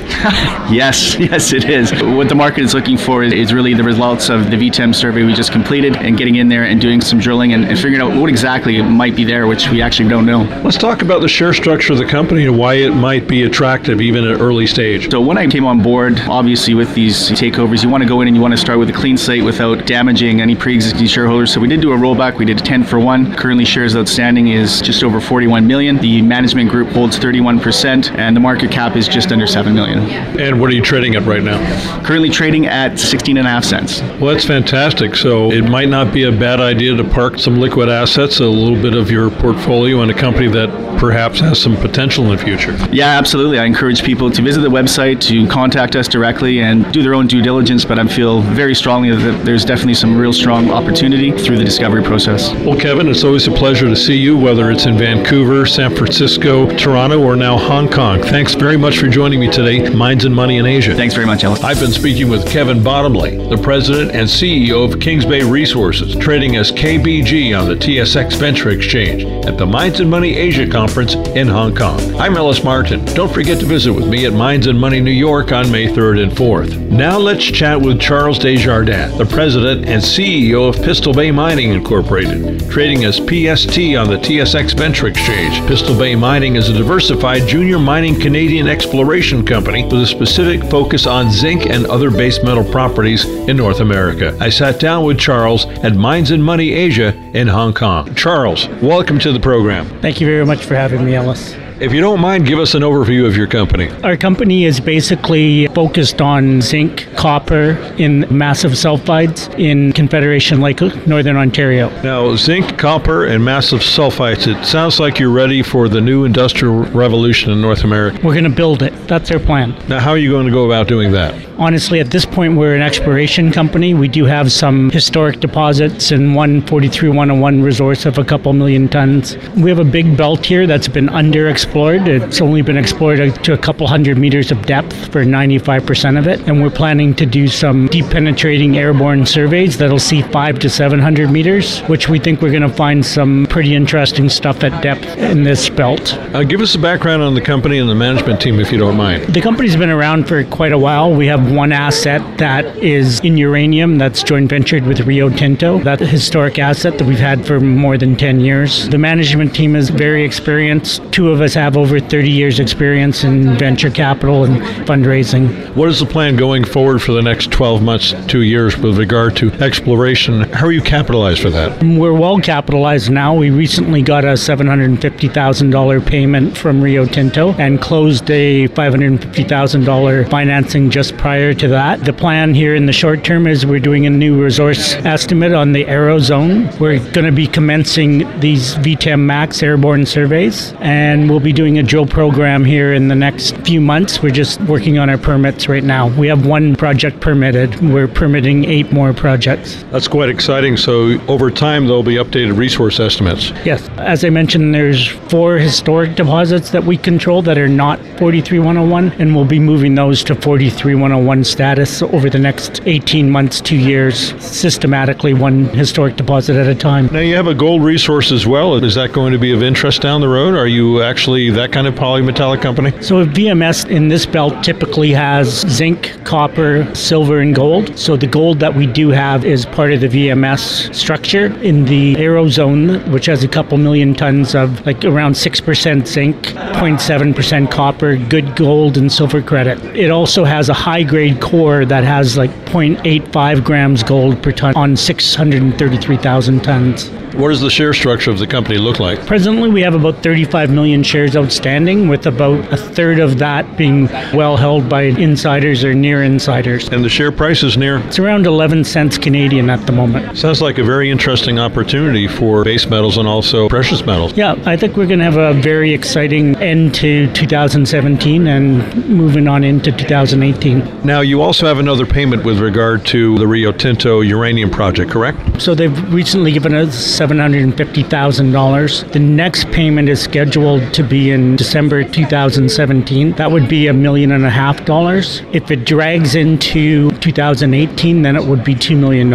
[0.72, 1.92] yes, yes, it is.
[2.04, 5.24] What the market is looking for is, is, really the results of the VTEM survey
[5.24, 8.20] we just completed and getting in there and doing some drilling and, and figuring out
[8.20, 10.44] what exactly might be there, which we actually don't know.
[10.64, 14.02] Let's talk about the share structure of the company and why it might be attractive
[14.02, 15.10] even at early stage.
[15.10, 18.28] So when I came on board, obviously with these takeovers, you want to go in
[18.28, 21.54] and you want to start with a clean slate without damaging any pre-existing shareholders.
[21.54, 22.38] So we did do a rollback.
[22.38, 23.36] We did a 10 for 1.
[23.36, 25.98] Currently shares outstanding is just over 41 million.
[25.98, 30.00] The management group holds 31% and the market cap is just under 7 million.
[30.40, 31.58] And what are you trading at right now?
[32.04, 34.02] Currently trading at 16 and a half cents.
[34.20, 35.16] Well, that's fantastic.
[35.16, 38.82] So it might not be a bad idea to park some liquid assets, a little
[38.82, 42.76] bit of your portfolio in a company that perhaps has some potential in the future.
[42.92, 43.60] Yeah, absolutely.
[43.60, 47.28] I encourage people to visit the website, to contact us directly, and do their own
[47.28, 47.86] due diligence.
[47.86, 52.04] But I feel very strongly that there's definitely some real strong opportunity through the discovery
[52.04, 52.52] process.
[52.66, 56.70] Well, Kevin, it's always a pleasure to see you, whether it's in Vancouver, San Francisco,
[56.78, 58.22] Toronto, or now Hong Kong.
[58.22, 60.94] Thanks very much for joining me today, Mines and Money in Asia.
[60.94, 61.64] Thanks very much, Ellis.
[61.64, 66.58] I've been speaking with Kevin Bottomley, the president and CEO of Kings Bay Resources, trading
[66.58, 71.48] as KBG on the TSX Venture Exchange at the Mines and Money Asia Conference in
[71.48, 72.00] Hong Kong.
[72.18, 73.04] I'm Ellis Martin.
[73.16, 76.22] Don't forget to visit with me at Mines and Money New York on May 3rd
[76.22, 76.88] and 4th.
[76.92, 82.70] Now let's chat with Charles Desjardins, the president and CEO of Pistol Bay Mining Incorporated,
[82.70, 85.68] trading as PST on the TSX Venture Exchange.
[85.68, 90.27] Pistol Bay Mining is a diversified junior mining Canadian exploration company with a specific
[90.70, 94.38] focus on zinc and other base metal properties in North America.
[94.40, 98.14] I sat down with Charles at Mines and Money Asia in Hong Kong.
[98.16, 99.88] Charles, welcome to the program.
[100.02, 101.56] Thank you very much for having me, Ellis.
[101.80, 103.88] If you don't mind, give us an overview of your company.
[104.04, 111.38] Our company is basically focused on zinc, copper in massive sulfides in Confederation Lake, Northern
[111.38, 111.90] Ontario.
[112.02, 116.80] Now, zinc, copper, and massive sulfides, it sounds like you're ready for the new industrial
[116.86, 118.18] revolution in North America.
[118.24, 118.92] We're going to build it.
[119.08, 119.76] That's our plan.
[119.88, 121.36] Now, how are you going to go about doing that?
[121.60, 123.94] Honestly, at this point, we're an exploration company.
[123.94, 129.38] We do have some historic deposits and one 43101 resource of a couple million tons.
[129.56, 131.67] We have a big belt here that's been underexplored.
[131.76, 136.40] It's only been explored to a couple hundred meters of depth for 95% of it.
[136.48, 141.30] And we're planning to do some deep penetrating airborne surveys that'll see five to 700
[141.30, 145.44] meters, which we think we're going to find some pretty interesting stuff at depth in
[145.44, 146.14] this belt.
[146.34, 148.98] Uh, give us a background on the company and the management team, if you don't
[148.98, 149.24] mind.
[149.34, 151.14] The company's been around for quite a while.
[151.14, 155.80] We have one asset that is in uranium that's joint ventured with Rio Tinto.
[155.80, 158.90] That historic asset that we've had for more than 10 years.
[158.90, 161.02] The management team is very experienced.
[161.12, 165.76] Two of us have over 30 years experience in venture capital and fundraising.
[165.76, 169.36] What is the plan going forward for the next 12 months, two years with regard
[169.38, 170.42] to exploration?
[170.54, 171.84] How are you capitalized for that?
[171.84, 173.34] We're well capitalized now.
[173.34, 181.18] We recently got a $750,000 payment from Rio Tinto and closed a $550,000 financing just
[181.18, 182.06] prior to that.
[182.06, 185.72] The plan here in the short term is we're doing a new resource estimate on
[185.72, 186.70] the Arrow Zone.
[186.80, 191.84] We're going to be commencing these VTEM Max airborne surveys, and we'll be doing a
[191.84, 194.22] drill program here in the next few months.
[194.22, 196.08] We're just working on our permits right now.
[196.18, 197.76] We have one project permitted.
[197.82, 199.84] We're permitting eight more projects.
[199.92, 200.78] That's quite exciting.
[200.78, 203.52] So over time, there'll be updated resource estimates.
[203.66, 203.88] Yes.
[203.98, 209.36] As I mentioned, there's four historic deposits that we control that are not 43101, and
[209.36, 215.34] we'll be moving those to 43101 status over the next 18 months, two years, systematically,
[215.34, 217.08] one historic deposit at a time.
[217.08, 218.76] Now, you have a gold resource as well.
[218.84, 220.56] Is that going to be of interest down the road?
[220.56, 222.92] Are you actually that kind of polymetallic company?
[223.02, 227.98] So, a VMS in this belt typically has zinc, copper, silver, and gold.
[227.98, 231.46] So, the gold that we do have is part of the VMS structure.
[231.62, 236.36] In the Arrow zone, which has a couple million tons of like around 6% zinc,
[236.36, 239.78] 0.7% copper, good gold and silver credit.
[239.96, 244.76] It also has a high grade core that has like 0.85 grams gold per ton
[244.76, 247.10] on 633,000 tons.
[247.38, 249.24] What does the share structure of the company look like?
[249.28, 254.08] Presently, we have about 35 million shares outstanding, with about a third of that being
[254.34, 256.88] well held by insiders or near insiders.
[256.90, 257.98] And the share price is near?
[258.08, 260.38] It's around 11 cents Canadian at the moment.
[260.38, 264.34] Sounds like a very interesting opportunity for base metals and also precious metals.
[264.38, 269.48] Yeah, I think we're going to have a very exciting end to 2017 and moving
[269.48, 271.04] on into 2018.
[271.04, 275.62] Now, you also have another payment with regard to the Rio Tinto uranium project, correct?
[275.62, 279.12] So they've recently given us $750,000.
[279.12, 283.32] The next payment is scheduled to be in December 2017.
[283.34, 285.42] That would be a million and a half dollars.
[285.52, 289.30] If it drags into 2018, then it would be $2 million.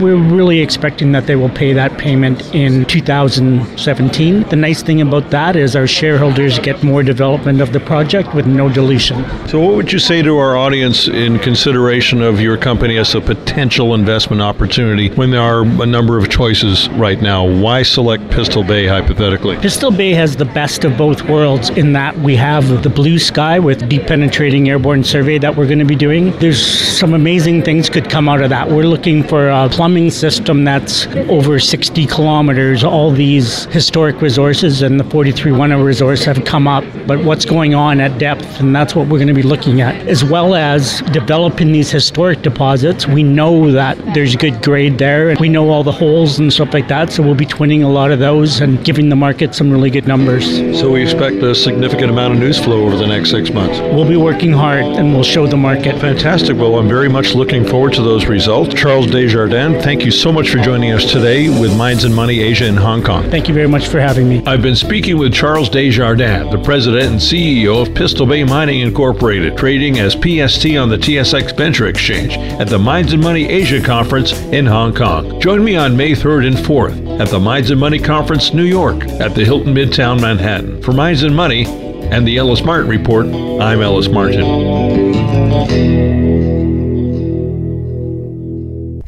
[0.00, 4.42] We're really expecting that they will pay that payment in 2017.
[4.48, 8.46] The nice thing about that is our shareholders get more development of the project with
[8.46, 9.24] no dilution.
[9.48, 13.20] So, what would you say to our audience in consideration of your company as a
[13.20, 17.44] potential investment opportunity when there are a number of choices right now?
[17.44, 19.56] Why select Pistol Bay hypothetically?
[19.56, 23.58] Pistol Bay has the best of both worlds in that we have the blue sky
[23.58, 26.30] with deep penetrating airborne survey that we're going to be doing.
[26.38, 26.64] There's
[26.98, 28.70] some amazing things could come out of that.
[28.70, 32.84] We're looking for a plumbing system that's over 60 kilometers.
[32.84, 38.00] All these historic resources and the 43-1 resource have come up, but what's going on
[38.00, 41.72] at depth, and that's what we're going to be looking at, as well as developing
[41.72, 43.06] these historic deposits.
[43.06, 46.72] We know that there's good grade there, and we know all the holes and stuff
[46.72, 49.70] like that, so we'll be twinning a lot of those and giving the market some
[49.70, 50.46] really good numbers.
[50.78, 53.78] So we expect a significant amount of news flow over the next six months.
[53.80, 55.98] We'll be working hard and we'll show the market.
[56.00, 56.56] Fantastic.
[56.56, 58.74] Well, I'm very much looking forward to those results.
[58.74, 62.66] Charles Desjardins, thank you so much for joining us today with Mines and Money Asia
[62.66, 63.30] in Hong Kong.
[63.30, 64.42] Thank you very much for having me.
[64.46, 69.56] I've been speaking with Charles Desjardins, the president and CEO of Pistol Bay Mining Incorporated,
[69.56, 74.32] trading as PST on the TSX Venture Exchange at the Mines and Money Asia Conference
[74.32, 75.40] in Hong Kong.
[75.40, 79.02] Join me on May 3rd and 4th at the Mines and Money Conference, New York,
[79.20, 80.75] at the Hilton Midtown Manhattan.
[80.82, 84.44] For Mines and Money and the Ellis Martin Report, I'm Ellis Martin.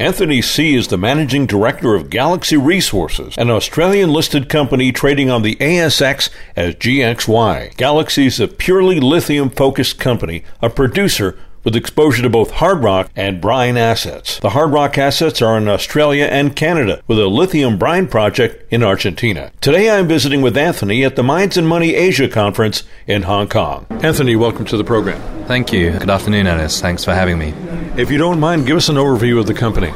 [0.01, 0.75] Anthony Tse.
[0.75, 6.31] is the managing director of Galaxy Resources, an Australian listed company trading on the ASX
[6.57, 7.77] as GXY.
[7.77, 13.11] Galaxy is a purely lithium focused company, a producer with exposure to both hard rock
[13.17, 14.39] and brine assets.
[14.41, 18.83] The hard rock assets are in Australia and Canada, with a lithium brine project in
[18.83, 19.53] Argentina.
[19.61, 23.87] Today I'm visiting with Anthony at the Mines and Money Asia Conference in Hong Kong.
[23.91, 25.21] Anthony, welcome to the program.
[25.47, 25.93] Thank you.
[25.93, 26.81] Good afternoon, Ellis.
[26.81, 27.55] Thanks for having me.
[27.97, 29.93] If you don't mind, give us an overview of the company.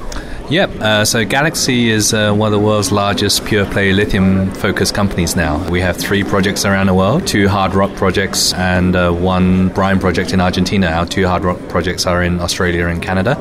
[0.53, 0.71] Yep.
[0.83, 5.35] Uh, so Galaxy is uh, one of the world's largest pure play lithium focused companies
[5.35, 5.67] now.
[5.71, 9.99] We have three projects around the world two hard rock projects and uh, one brine
[9.99, 10.89] project in Argentina.
[10.89, 13.39] Our two hard rock projects are in Australia and Canada,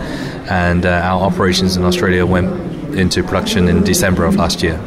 [0.50, 2.50] and uh, our operations in Australia went
[2.96, 4.80] into production in December of last year.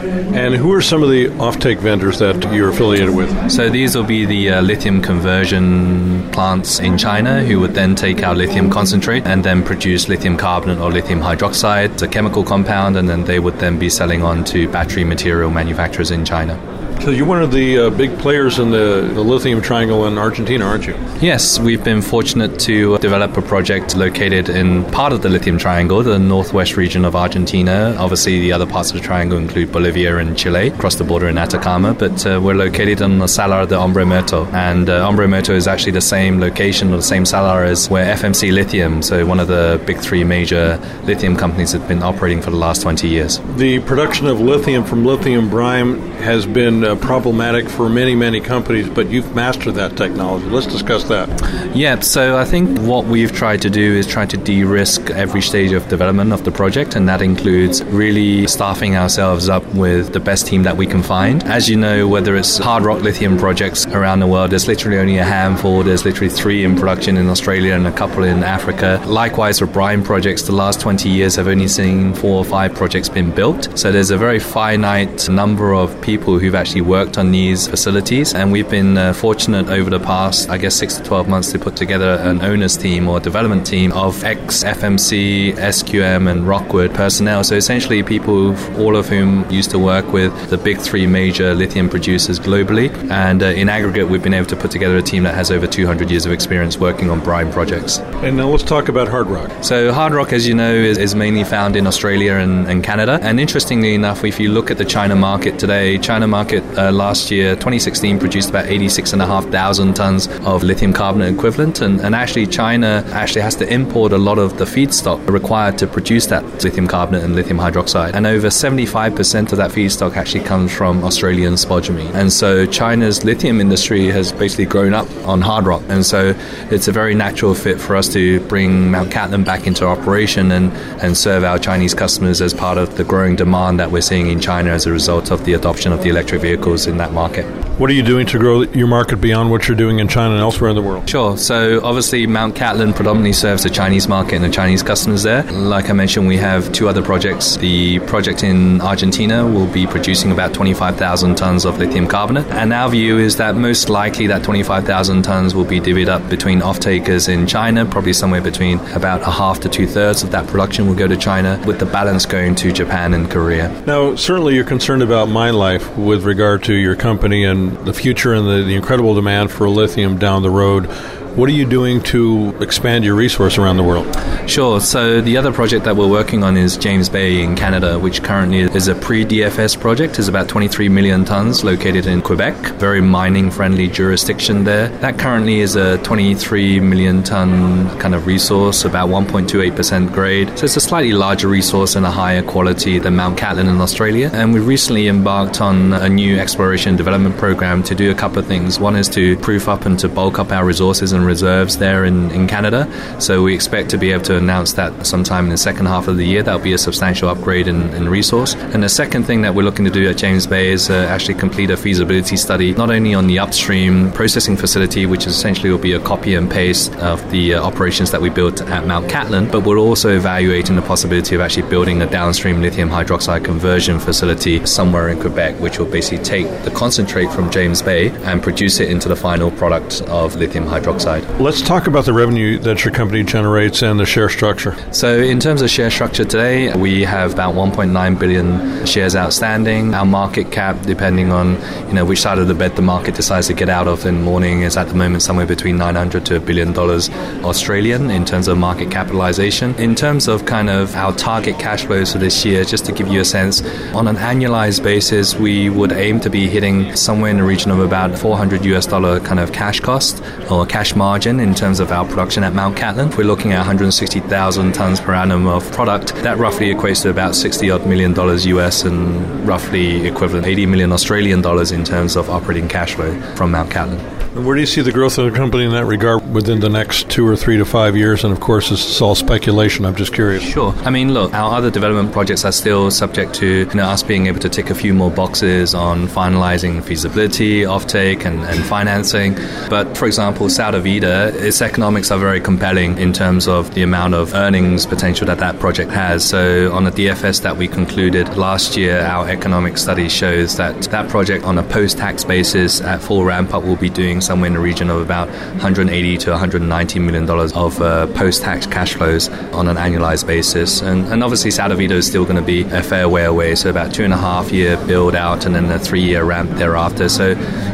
[0.00, 3.50] And who are some of the offtake vendors that you're affiliated with?
[3.50, 8.22] So these will be the uh, lithium conversion plants in China who would then take
[8.22, 13.08] our lithium concentrate and then produce lithium carbonate or lithium hydroxide, a chemical compound, and
[13.08, 16.69] then they would then be selling on to battery material manufacturers in China.
[17.00, 20.66] So you're one of the uh, big players in the, the, lithium triangle in Argentina,
[20.66, 20.94] aren't you?
[21.22, 26.02] Yes, we've been fortunate to develop a project located in part of the lithium triangle,
[26.02, 27.96] the northwest region of Argentina.
[27.98, 31.38] Obviously, the other parts of the triangle include Bolivia and Chile, across the border in
[31.38, 34.44] Atacama, but uh, we're located on the Salar de Hombre Muerto.
[34.48, 38.14] And uh, Hombre Muerto is actually the same location or the same salar as where
[38.14, 42.50] FMC Lithium, so one of the big three major lithium companies, have been operating for
[42.50, 43.40] the last 20 years.
[43.56, 48.88] The production of lithium from lithium brine has been uh, problematic for many, many companies,
[48.88, 50.46] but you've mastered that technology.
[50.46, 51.28] Let's discuss that.
[51.74, 55.40] Yeah, so I think what we've tried to do is try to de risk every
[55.40, 60.20] stage of development of the project, and that includes really staffing ourselves up with the
[60.20, 61.42] best team that we can find.
[61.44, 65.18] As you know, whether it's hard rock lithium projects around the world, there's literally only
[65.18, 65.82] a handful.
[65.82, 69.02] There's literally three in production in Australia and a couple in Africa.
[69.06, 73.08] Likewise, for brine projects, the last 20 years have only seen four or five projects
[73.08, 73.78] been built.
[73.78, 78.52] So there's a very finite number of people who've actually worked on these facilities, and
[78.52, 81.76] we've been uh, fortunate over the past, I guess, six to 12 months to put
[81.76, 87.44] together an owners team or development team of ex FMC, SQM, and Rockwood personnel.
[87.44, 91.88] So essentially, people, all of whom used to work with the big three major lithium
[91.88, 92.90] producers globally.
[93.10, 95.66] And uh, in aggregate, we've been able to put together a team that has over
[95.66, 97.98] 200 years of experience working on brine projects.
[97.98, 99.50] And now let's talk about hard rock.
[99.62, 103.18] So, hard rock, as you know, is, is mainly found in Australia and, and, Canada.
[103.22, 107.30] And interestingly enough, if you look at the China market today, China market uh, last
[107.30, 111.80] year, 2016, produced about 86,500 tons of lithium carbonate equivalent.
[111.80, 115.86] And, and actually, China actually has to import a lot of the feedstock required to
[115.86, 118.14] produce that lithium carbonate and lithium hydroxide.
[118.14, 122.14] And over 75% of that feedstock actually comes from Australian spodumene.
[122.14, 125.82] And so China's lithium industry has basically grown up on hard rock.
[125.88, 126.34] And so
[126.70, 130.72] it's a very natural fit for us to bring Mount Cattlin back into operation and,
[131.02, 134.40] and serve our Chinese customers as part of the growing demand that we're seeing in
[134.40, 137.69] China as a result of the adoption of the electric vehicles in that market.
[137.80, 140.42] What are you doing to grow your market beyond what you're doing in China and
[140.42, 141.08] elsewhere in the world?
[141.08, 141.38] Sure.
[141.38, 145.44] So obviously Mount Cattlin predominantly serves the Chinese market and the Chinese customers there.
[145.44, 147.56] Like I mentioned, we have two other projects.
[147.56, 152.46] The project in Argentina will be producing about 25,000 tons of lithium carbonate.
[152.48, 156.60] And our view is that most likely that 25,000 tons will be divvied up between
[156.60, 160.86] off-takers in China, probably somewhere between about a half to two thirds of that production
[160.86, 163.70] will go to China, with the balance going to Japan and Korea.
[163.86, 168.34] Now, certainly you're concerned about mine life with regard to your company and the future
[168.34, 170.88] and the, the incredible demand for lithium down the road.
[171.36, 174.08] What are you doing to expand your resource around the world?
[174.50, 174.80] Sure.
[174.80, 178.62] So the other project that we're working on is James Bay in Canada, which currently
[178.62, 180.18] is a pre-DFS project.
[180.18, 182.56] is about 23 million tons, located in Quebec.
[182.80, 184.88] Very mining-friendly jurisdiction there.
[184.98, 190.58] That currently is a 23 million ton kind of resource, about 1.28% grade.
[190.58, 194.30] So it's a slightly larger resource and a higher quality than Mount Cattlin in Australia.
[194.32, 198.46] And we recently embarked on a new exploration development program to do a couple of
[198.46, 198.80] things.
[198.80, 202.04] One is to proof up and to bulk up our resources and and reserves there
[202.04, 202.88] in, in Canada.
[203.20, 206.16] So we expect to be able to announce that sometime in the second half of
[206.16, 206.42] the year.
[206.42, 208.54] That'll be a substantial upgrade in, in resource.
[208.54, 211.34] And the second thing that we're looking to do at James Bay is uh, actually
[211.34, 215.92] complete a feasibility study, not only on the upstream processing facility, which essentially will be
[215.92, 219.60] a copy and paste of the uh, operations that we built at Mount Cattlin, but
[219.64, 225.08] we're also evaluating the possibility of actually building a downstream lithium hydroxide conversion facility somewhere
[225.08, 229.08] in Quebec, which will basically take the concentrate from James Bay and produce it into
[229.08, 231.40] the final product of lithium hydroxide side.
[231.40, 234.74] Let's talk about the revenue that your company generates and the share structure.
[234.92, 239.94] So, in terms of share structure today, we have about 1.9 billion shares outstanding.
[239.94, 241.46] Our market cap, depending on
[241.88, 244.16] you know which side of the bed the market decides to get out of in
[244.18, 247.10] the morning, is at the moment somewhere between 900 to a billion dollars
[247.42, 249.74] Australian in terms of market capitalization.
[249.76, 253.08] In terms of kind of our target cash flows for this year, just to give
[253.08, 253.62] you a sense,
[253.94, 257.80] on an annualized basis, we would aim to be hitting somewhere in the region of
[257.80, 262.04] about 400 US dollar kind of cash cost or cash margin in terms of our
[262.04, 263.08] production at Mount Cattlin.
[263.16, 266.14] We're looking at 160,000 tons per annum of product.
[266.16, 270.92] That roughly equates to about 60 odd million dollars US and roughly equivalent 80 million
[270.92, 274.20] Australian dollars in terms of operating cash flow from Mount Cattlin.
[274.36, 276.68] And where do you see the growth of the company in that regard within the
[276.68, 278.22] next two or three to five years?
[278.22, 279.84] And of course, this is all speculation.
[279.84, 280.44] I'm just curious.
[280.44, 280.72] Sure.
[280.84, 284.28] I mean, look, our other development projects are still subject to you know, us being
[284.28, 289.34] able to tick a few more boxes on finalizing feasibility, offtake, and, and financing.
[289.68, 294.14] But for example, Sal de Its economics are very compelling in terms of the amount
[294.14, 296.24] of earnings potential that that project has.
[296.24, 301.08] So on the DFS that we concluded last year, our economic study shows that that
[301.08, 304.60] project on a post-tax basis at full ramp up will be doing somewhere in the
[304.60, 309.76] region of about 180 to 190 million dollars of uh, post-tax cash flows on an
[309.76, 310.82] annualized basis.
[310.82, 313.94] And, and obviously, Vida is still going to be a fair way away, so about
[313.94, 317.08] two and a half year build out and then a three year ramp thereafter.
[317.08, 317.28] So,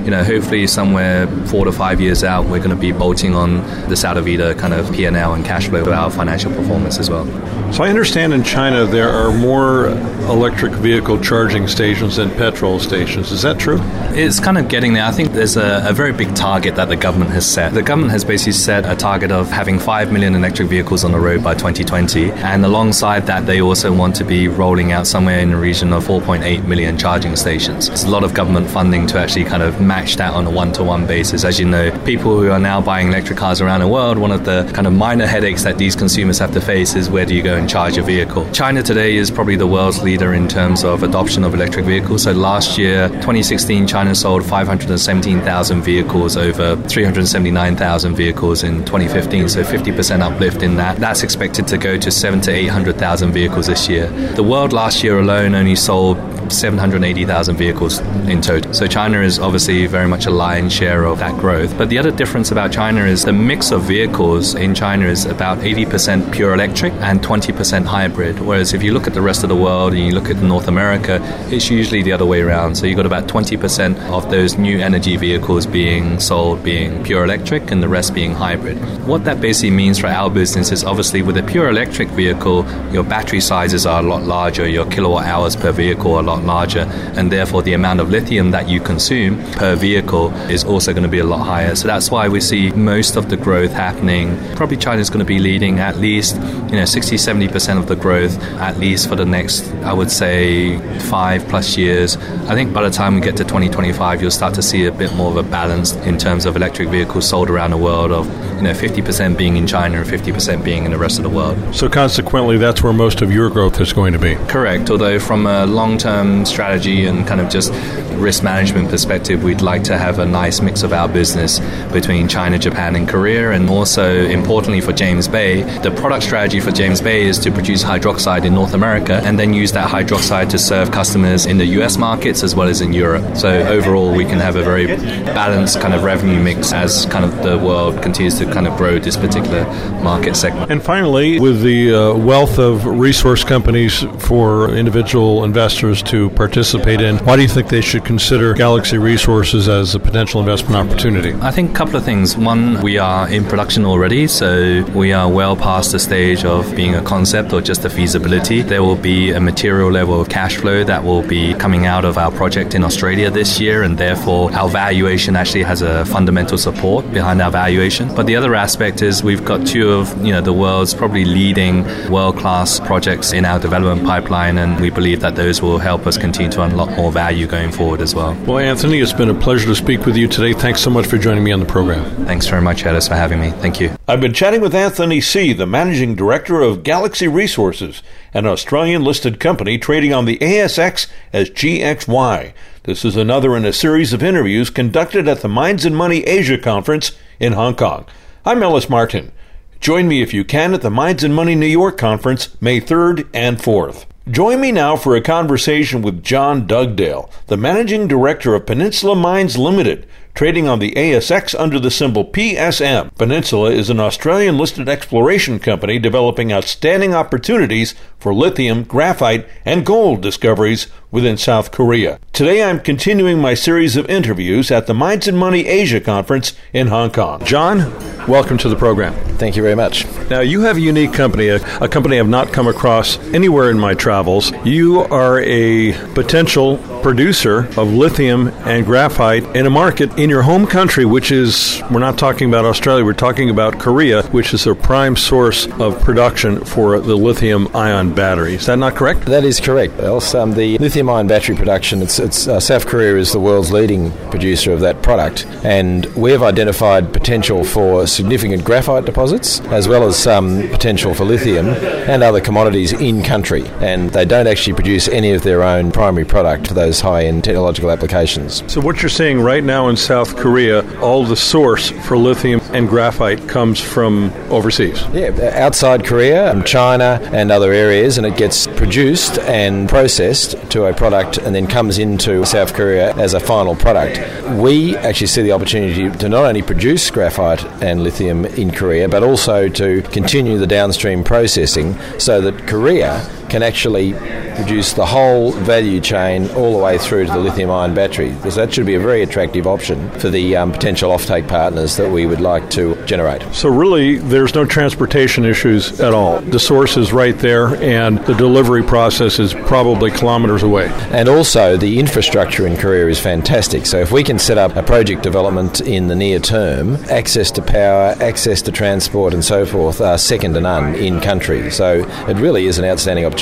[0.05, 3.63] you know, hopefully somewhere four to five years out, we're going to be bolting on
[3.89, 7.09] the Sal de Vida kind of P&L and cash flow to our financial performance as
[7.09, 7.25] well.
[7.73, 9.89] So I understand in China there are more
[10.31, 13.31] electric vehicle charging stations than petrol stations.
[13.31, 13.79] Is that true?
[14.13, 15.05] It's kind of getting there.
[15.05, 17.75] I think there's a, a very big target that the government has set.
[17.75, 21.19] The government has basically set a target of having 5 million electric vehicles on the
[21.19, 22.31] road by 2020.
[22.33, 26.07] And alongside that, they also want to be rolling out somewhere in the region of
[26.07, 27.89] 4.8 million charging stations.
[27.89, 30.73] There's a lot of government funding to actually kind of match that on a one
[30.73, 31.45] to one basis.
[31.45, 34.45] As you know, people who are now buying electric cars around the world, one of
[34.45, 37.43] the kind of minor headaches that these consumers have to face is where do you
[37.43, 38.51] go and charge your vehicle?
[38.53, 42.23] China today is probably the world's leader in terms of adoption of electric vehicles.
[42.23, 50.21] So last year, 2016, China sold 517,000 vehicles over 379,000 vehicles in 2015, so 50%
[50.21, 50.99] uplift in that.
[50.99, 54.09] That's expected to go to seven to 800,000 vehicles this year.
[54.35, 56.19] The world last year alone only sold
[56.53, 58.73] 780,000 vehicles in total.
[58.75, 61.77] So China is obviously very much a lion's share of that growth.
[61.79, 65.59] But the other difference about China is the mix of vehicles in China is about
[65.59, 68.41] 80% pure electric and 20% hybrid.
[68.41, 70.69] Whereas if you look at the rest of the world and you look at North
[70.69, 72.77] America, it's usually the other way around.
[72.77, 77.71] So you've got about 20% of those new energy vehicles being sold being pure electric
[77.71, 78.77] and the rest being hybrid.
[79.07, 83.05] What that basically means for our business is obviously with a pure electric vehicle, your
[83.05, 86.81] battery sizes are a lot larger, your kilowatt hours per vehicle are a lot larger,
[87.17, 91.09] and therefore the amount of lithium that you consume per vehicle is also going to
[91.09, 91.75] be a lot higher.
[91.75, 94.37] So that's why we see most of the growth happening.
[94.57, 97.97] Probably China is going to be leading at least, you know, 60, 70% of the
[97.97, 102.17] growth at least for the next, I would say, five plus years.
[102.49, 105.15] I think by the time we get to 2025, you'll start to see a bit
[105.15, 108.27] more of a balance in terms of electric vehicles sold around the world of,
[108.57, 111.57] you know, 50% being in China and 50% being in the rest of the world.
[111.75, 114.35] So consequently, that's where most of your growth is going to be.
[114.47, 114.91] Correct.
[114.91, 117.73] Although from a long-term strategy and kind of just
[118.17, 121.61] risk management perspective, we'd like to have a nice mix of our business
[121.93, 123.53] between China, Japan, and Korea.
[123.53, 127.85] And also, importantly for James Bay, the product strategy for James Bay is to produce
[127.85, 131.99] hydroxide in North America and then use that hydroxide to serve customers in the US
[131.99, 133.37] markets as well as in Europe.
[133.37, 137.43] So overall, we can have a very balanced kind of revenue mix as kind of
[137.43, 139.65] the world continues to kind of grow this particular
[140.03, 140.71] market segment.
[140.71, 147.19] And finally, with the uh, wealth of resource companies for individual investors to participate in,
[147.19, 151.35] why do you think they should consider Galaxy Resources as a potential investment opportunity?
[151.41, 152.37] I think a couple of things.
[152.37, 156.95] One, we are in production already, so we are well past the stage of being
[156.95, 158.63] a concept or just a feasibility.
[158.63, 162.19] There will be a material level of cash flow that will be coming out of
[162.19, 167.11] our project in Australia this year, and therefore our valuation actually has a fundamental support
[167.13, 168.15] behind our valuation.
[168.15, 171.85] But the other aspect is we've got two of you know the world's probably leading
[172.11, 176.51] world-class projects in our development pipeline, and we believe that those will help us continue
[176.53, 178.35] to unlock more value going forward as well.
[178.47, 180.53] Well, Anthony, it's been a pleasure to speak with you today.
[180.53, 182.05] Thanks so much for joining me on the program.
[182.27, 183.51] Thanks very much, Ellis, for having me.
[183.51, 183.97] Thank you.
[184.09, 189.41] I've been chatting with Anthony Tse, the managing director of Galaxy Resources, an Australian listed
[189.41, 192.53] company trading on the ASX as GXY.
[192.85, 196.57] This is another in a series of interviews conducted at the Mines and Money Asia
[196.57, 197.11] Conference
[197.41, 198.07] in Hong Kong.
[198.49, 199.33] I'm Ellis Martin.
[199.81, 203.29] Join me if you can at the Mines and Money New York Conference May 3rd
[203.35, 204.05] and 4th.
[204.31, 209.59] Join me now for a conversation with John Dugdale, the managing director of Peninsula Mines
[209.59, 213.13] Limited, trading on the ASX under the symbol PSM.
[213.17, 220.21] Peninsula is an Australian listed exploration company developing outstanding opportunities for lithium, graphite, and gold
[220.21, 222.19] discoveries within South Korea.
[222.33, 226.89] Today I'm continuing my series of interviews at the Mines and Money Asia Conference in
[226.89, 227.45] Hong Kong.
[227.45, 227.79] John,
[228.27, 229.15] welcome to the program.
[229.39, 230.07] Thank you very much.
[230.29, 233.79] Now, you have a unique company, a, a company I've not come across anywhere in
[233.79, 234.53] my travels.
[234.65, 240.67] You are a potential producer of lithium and graphite in a market in your home
[240.67, 244.75] country, which is, we're not talking about Australia, we're talking about Korea, which is a
[244.75, 248.55] prime source of production for the lithium ion battery.
[248.55, 249.27] Is that not correct?
[249.27, 249.99] That is correct.
[250.01, 253.73] Ellis, um, the lithium ion battery production, it's, it's uh, South Korea is the world's
[253.73, 259.89] leading producer of that product, and we have identified potential for significant graphite deposits as
[259.89, 263.67] well as some potential for lithium and other commodities in country.
[263.81, 267.45] And they don't actually produce any of their own primary product for those high end
[267.45, 268.63] technological applications.
[268.73, 272.89] So, what you're seeing right now in South Korea, all the source for lithium and
[272.89, 275.03] graphite comes from overseas?
[275.13, 280.85] Yeah, outside Korea, from China and other areas, and it gets produced and processed to
[280.85, 284.21] a product and then comes into South Korea as a final product.
[284.51, 289.23] We actually see the opportunity to not only produce graphite and lithium in Korea, but
[289.23, 294.13] also to continue the downstream processing so that Korea can actually
[294.57, 298.31] produce the whole value chain all the way through to the lithium ion battery.
[298.31, 302.11] Because that should be a very attractive option for the um, potential offtake partners that
[302.11, 303.43] we would like to generate.
[303.55, 306.41] So, really, there's no transportation issues at all.
[306.41, 310.89] The source is right there, and the delivery process is probably kilometers away.
[311.11, 313.87] And also, the infrastructure in Korea is fantastic.
[313.87, 317.63] So, if we can set up a project development in the near term, access to
[317.63, 321.71] power, access to transport, and so forth are second to none in country.
[321.71, 323.36] So, it really is an outstanding opportunity.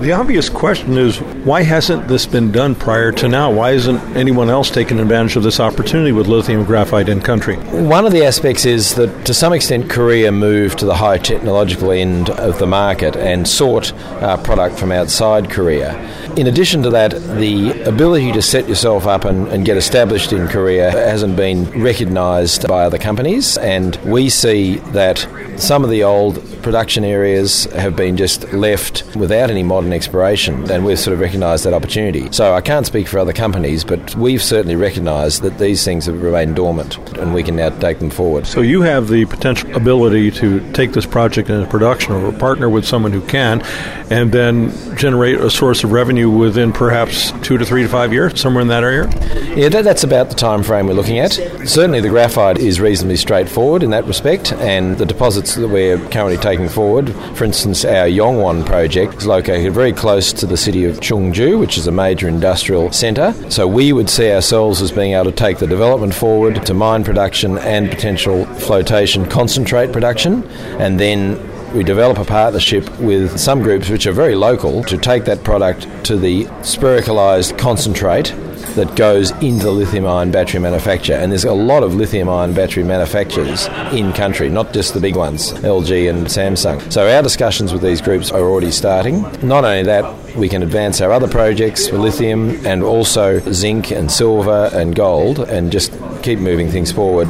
[0.00, 3.52] The obvious question is why hasn't this been done prior to now?
[3.52, 7.56] Why isn't anyone else taking advantage of this opportunity with lithium graphite in country?
[7.56, 11.92] One of the aspects is that to some extent Korea moved to the high technological
[11.92, 13.92] end of the market and sought
[14.22, 15.92] uh, product from outside Korea.
[16.36, 20.48] In addition to that, the ability to set yourself up and, and get established in
[20.48, 26.42] Korea hasn't been recognised by other companies, and we see that some of the old
[26.62, 31.64] production areas have been just left without any modern exploration and we've sort of recognised
[31.64, 32.30] that opportunity.
[32.32, 36.22] So I can't speak for other companies, but we've certainly recognised that these things have
[36.22, 38.46] remained dormant, and we can now take them forward.
[38.46, 42.84] So you have the potential ability to take this project into production or partner with
[42.84, 43.62] someone who can,
[44.10, 48.40] and then generate a source of revenue within perhaps two to three to five years,
[48.40, 49.08] somewhere in that area?
[49.56, 51.32] Yeah, that, that's about the time frame we're looking at.
[51.32, 56.36] Certainly the graphite is reasonably straightforward in that respect, and the deposits that we're currently
[56.36, 61.58] taking forward, for instance, our Yongwon project located very close to the city of Chungju,
[61.58, 63.34] which is a major industrial centre.
[63.50, 67.04] So we would see ourselves as being able to take the development forward to mine
[67.04, 70.44] production and potential flotation concentrate production,
[70.78, 71.38] and then
[71.74, 75.88] we develop a partnership with some groups which are very local to take that product
[76.04, 78.32] to the spiricalized concentrate
[78.74, 81.14] that goes into lithium ion battery manufacture.
[81.14, 85.16] And there's a lot of lithium ion battery manufacturers in country, not just the big
[85.16, 86.92] ones, LG and Samsung.
[86.92, 89.22] So our discussions with these groups are already starting.
[89.46, 94.10] Not only that, we can advance our other projects for lithium and also zinc and
[94.10, 97.28] silver and gold and just keep moving things forward.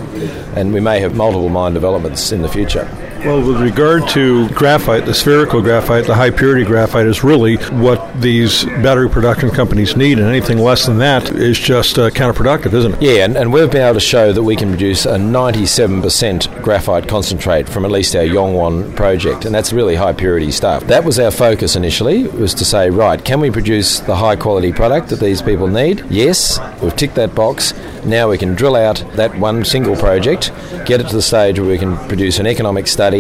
[0.57, 2.89] And we may have multiple mine developments in the future.
[3.25, 8.21] Well, with regard to graphite, the spherical graphite, the high purity graphite is really what
[8.21, 12.97] these battery production companies need, and anything less than that is just uh, counterproductive, isn't
[12.97, 13.03] it?
[13.03, 17.09] Yeah, and, and we've been able to show that we can produce a 97% graphite
[17.09, 20.85] concentrate from at least our Yongwon project, and that's really high purity stuff.
[20.85, 24.71] That was our focus initially, was to say, right, can we produce the high quality
[24.71, 26.05] product that these people need?
[26.11, 27.73] Yes, we've ticked that box.
[28.05, 30.53] Now we can drill out that one single project,
[30.85, 33.14] get it to the stage where we can produce an economic study,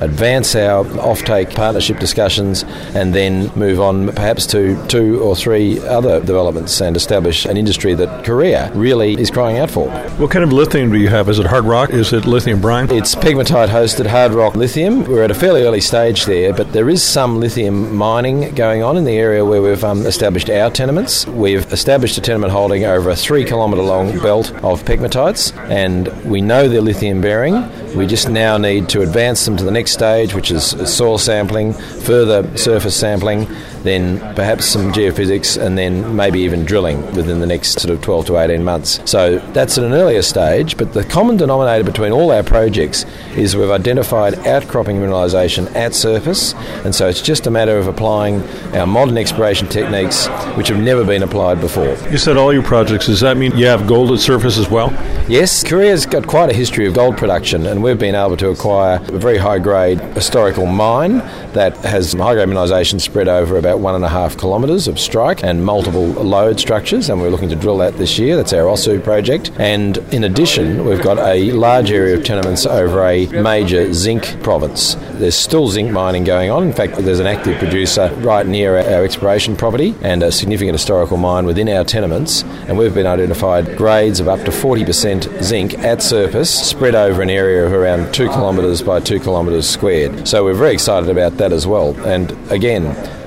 [0.00, 6.20] advance our offtake partnership discussions, and then move on perhaps to two or three other
[6.20, 9.90] developments and establish an industry that Korea really is crying out for.
[10.18, 11.28] What kind of lithium do you have?
[11.28, 11.90] Is it hard rock?
[11.90, 12.90] Is it lithium brine?
[12.90, 15.04] It's pegmatite hosted hard rock lithium.
[15.04, 18.96] We're at a fairly early stage there, but there is some lithium mining going on
[18.96, 21.26] in the area where we've um, established our tenements.
[21.26, 26.40] We've established a tenement holding over a three kilometre long belt of pegmatites, and we
[26.40, 27.54] know they're lithium bearing.
[27.96, 30.64] We just now need to advance them to the next stage, which is
[30.94, 33.46] soil sampling, further surface sampling,
[33.82, 38.26] then perhaps some geophysics, and then maybe even drilling within the next sort of 12
[38.26, 39.00] to 18 months.
[39.10, 43.04] So that's at an earlier stage, but the common denominator between all our projects
[43.36, 46.54] is we've identified outcropping mineralisation at surface,
[46.84, 48.42] and so it's just a matter of applying
[48.74, 50.26] our modern exploration techniques,
[50.56, 51.96] which have never been applied before.
[52.10, 53.06] You said all your projects.
[53.06, 54.90] Does that mean you have gold at surface as well?
[55.28, 58.96] Yes, Korea's got quite a history of gold production, and we've been able to acquire
[58.96, 61.18] a very high grade historical mine
[61.52, 65.42] that has high grade mineralisation spread over about one and a half kilometres of strike
[65.42, 68.36] and multiple lode structures, and we're looking to drill that this year.
[68.36, 69.50] That's our Osu project.
[69.58, 74.94] And in addition, we've got a large area of tenements over a major zinc province.
[75.12, 76.62] There's still zinc mining going on.
[76.62, 81.16] In fact, there's an active producer right near our exploration property and a significant historical
[81.16, 86.02] mine within our tenements, and we've been identified grades of up to 40% zinc at
[86.02, 90.28] surface spread over an area of around two kilometres by two kilometres squared.
[90.28, 91.98] So we're very excited about that as well.
[92.06, 92.84] And again,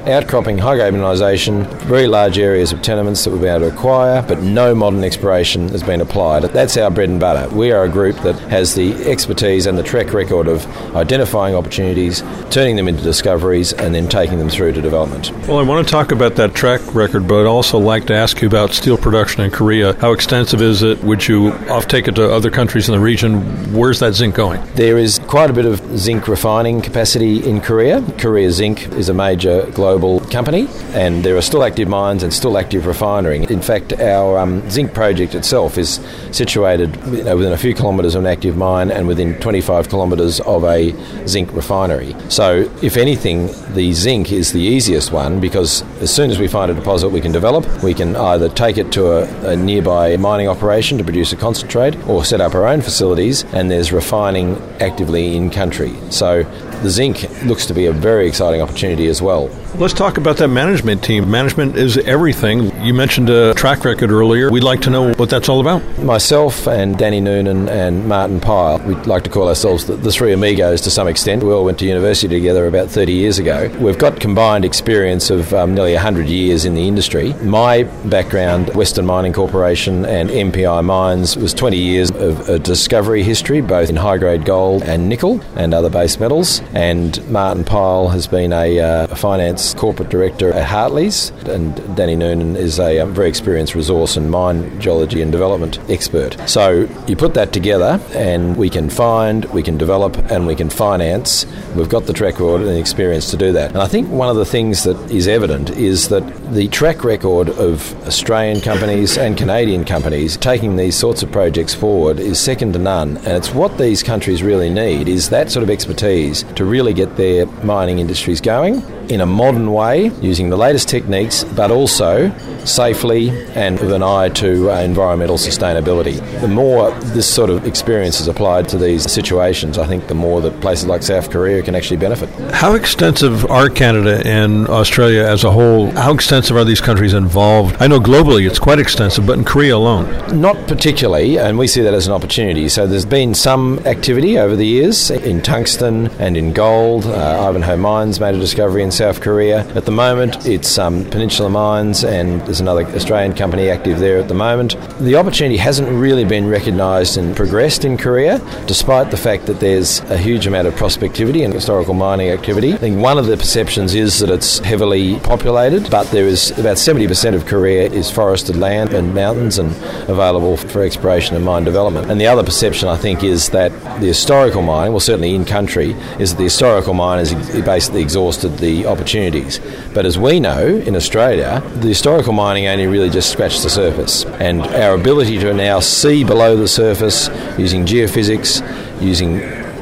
[0.08, 4.42] outcropping high grade very large areas of tenements that we've been able to acquire, but
[4.42, 6.44] no modern exploration has been applied.
[6.44, 7.54] That's our bread and butter.
[7.54, 12.22] We are a group that has the expertise and the track record of identifying opportunities,
[12.50, 15.32] turning them into discoveries, and then taking them through to development.
[15.48, 18.42] Well, I want to talk about that track record, but I'd also like to ask
[18.42, 19.94] you about steel production in Korea.
[19.94, 21.04] How extensive is it?
[21.04, 23.42] Would you offtake it to other countries in the region?
[23.74, 24.62] Where's that zinc going?
[24.76, 28.02] There is quite a bit of zinc refining capacity in Korea.
[28.18, 32.34] Korea Zinc is a major global global company, and there are still active mines and
[32.34, 33.44] still active refinery.
[33.50, 36.00] In fact, our um, zinc project itself is
[36.32, 40.40] situated you know, within a few kilometres of an active mine and within 25 kilometres
[40.42, 40.96] of a
[41.28, 42.16] zinc refinery.
[42.30, 46.72] So, if anything, the zinc is the easiest one because as soon as we find
[46.72, 50.48] a deposit we can develop, we can either take it to a, a nearby mining
[50.48, 55.36] operation to produce a concentrate or set up our own facilities, and there's refining actively
[55.36, 55.94] in country.
[56.12, 56.46] So,
[56.82, 59.50] the zinc looks to be a very exciting opportunity as well.
[59.76, 61.32] Let's talk about that management team.
[61.32, 62.76] Management is everything.
[62.84, 64.52] You mentioned a track record earlier.
[64.52, 65.82] We'd like to know what that's all about.
[66.00, 70.34] Myself and Danny Noonan and Martin Pyle, we'd like to call ourselves the, the, three
[70.34, 71.42] amigos to some extent.
[71.42, 73.74] We all went to university together about 30 years ago.
[73.80, 77.34] We've got combined experience of um, nearly 100 years in the industry.
[77.36, 83.62] My background, Western Mining Corporation and MPI Mines, was 20 years of a discovery history,
[83.62, 86.62] both in high grade gold and nickel and other base metals.
[86.74, 92.56] And Martin Pyle has been a, uh, finance corporate director at Hartleys, and Danny Noonan
[92.56, 96.38] is a um, very experienced resource and mine geology and development expert.
[96.48, 100.70] So you put that together, and we can find, we can develop, and we can
[100.70, 101.46] finance.
[101.76, 103.72] We've got the track record and the experience to do that.
[103.72, 107.50] And I think one of the things that is evident is that the track record
[107.50, 112.80] of Australian companies and Canadian companies taking these sorts of projects forward is second to
[112.80, 113.18] none.
[113.18, 117.16] And it's what these countries really need is that sort of expertise to really get
[117.18, 118.82] their mining industries going
[119.12, 122.32] in a modern way, using the latest techniques, but also
[122.66, 126.20] safely and with an eye to uh, environmental sustainability.
[126.40, 130.40] The more this sort of experience is applied to these situations, I think the more
[130.42, 132.30] that places like South Korea can actually benefit.
[132.54, 135.92] How extensive are Canada and Australia as a whole?
[135.92, 137.76] How extensive are these countries involved?
[137.82, 140.40] I know globally it's quite extensive, but in Korea alone?
[140.40, 142.70] Not particularly, and we see that as an opportunity.
[142.70, 147.06] So there's been some activity over the years in tungsten and in gold.
[147.06, 149.68] Uh, Ivanhoe Mines made a discovery in South Korea.
[149.74, 154.28] At the moment, it's um, Peninsula Mines, and there's another Australian company active there at
[154.28, 154.76] the moment.
[155.00, 158.38] The opportunity hasn't really been recognised and progressed in Korea,
[158.68, 162.74] despite the fact that there's a huge amount of prospectivity and historical mining activity.
[162.74, 166.78] I think one of the perceptions is that it's heavily populated, but there is about
[166.78, 169.72] 70% of Korea is forested land and mountains and
[170.12, 172.12] available for exploration and mine development.
[172.12, 175.94] And the other perception, I think, is that the historical mining, well, certainly in country,
[176.20, 177.34] is that the historical mine has
[177.66, 179.60] basically exhausted the opportunities.
[179.94, 184.26] But as we know in Australia, the historical mining only really just scratched the surface.
[184.26, 188.62] And our ability to now see below the surface using geophysics,
[189.02, 189.40] using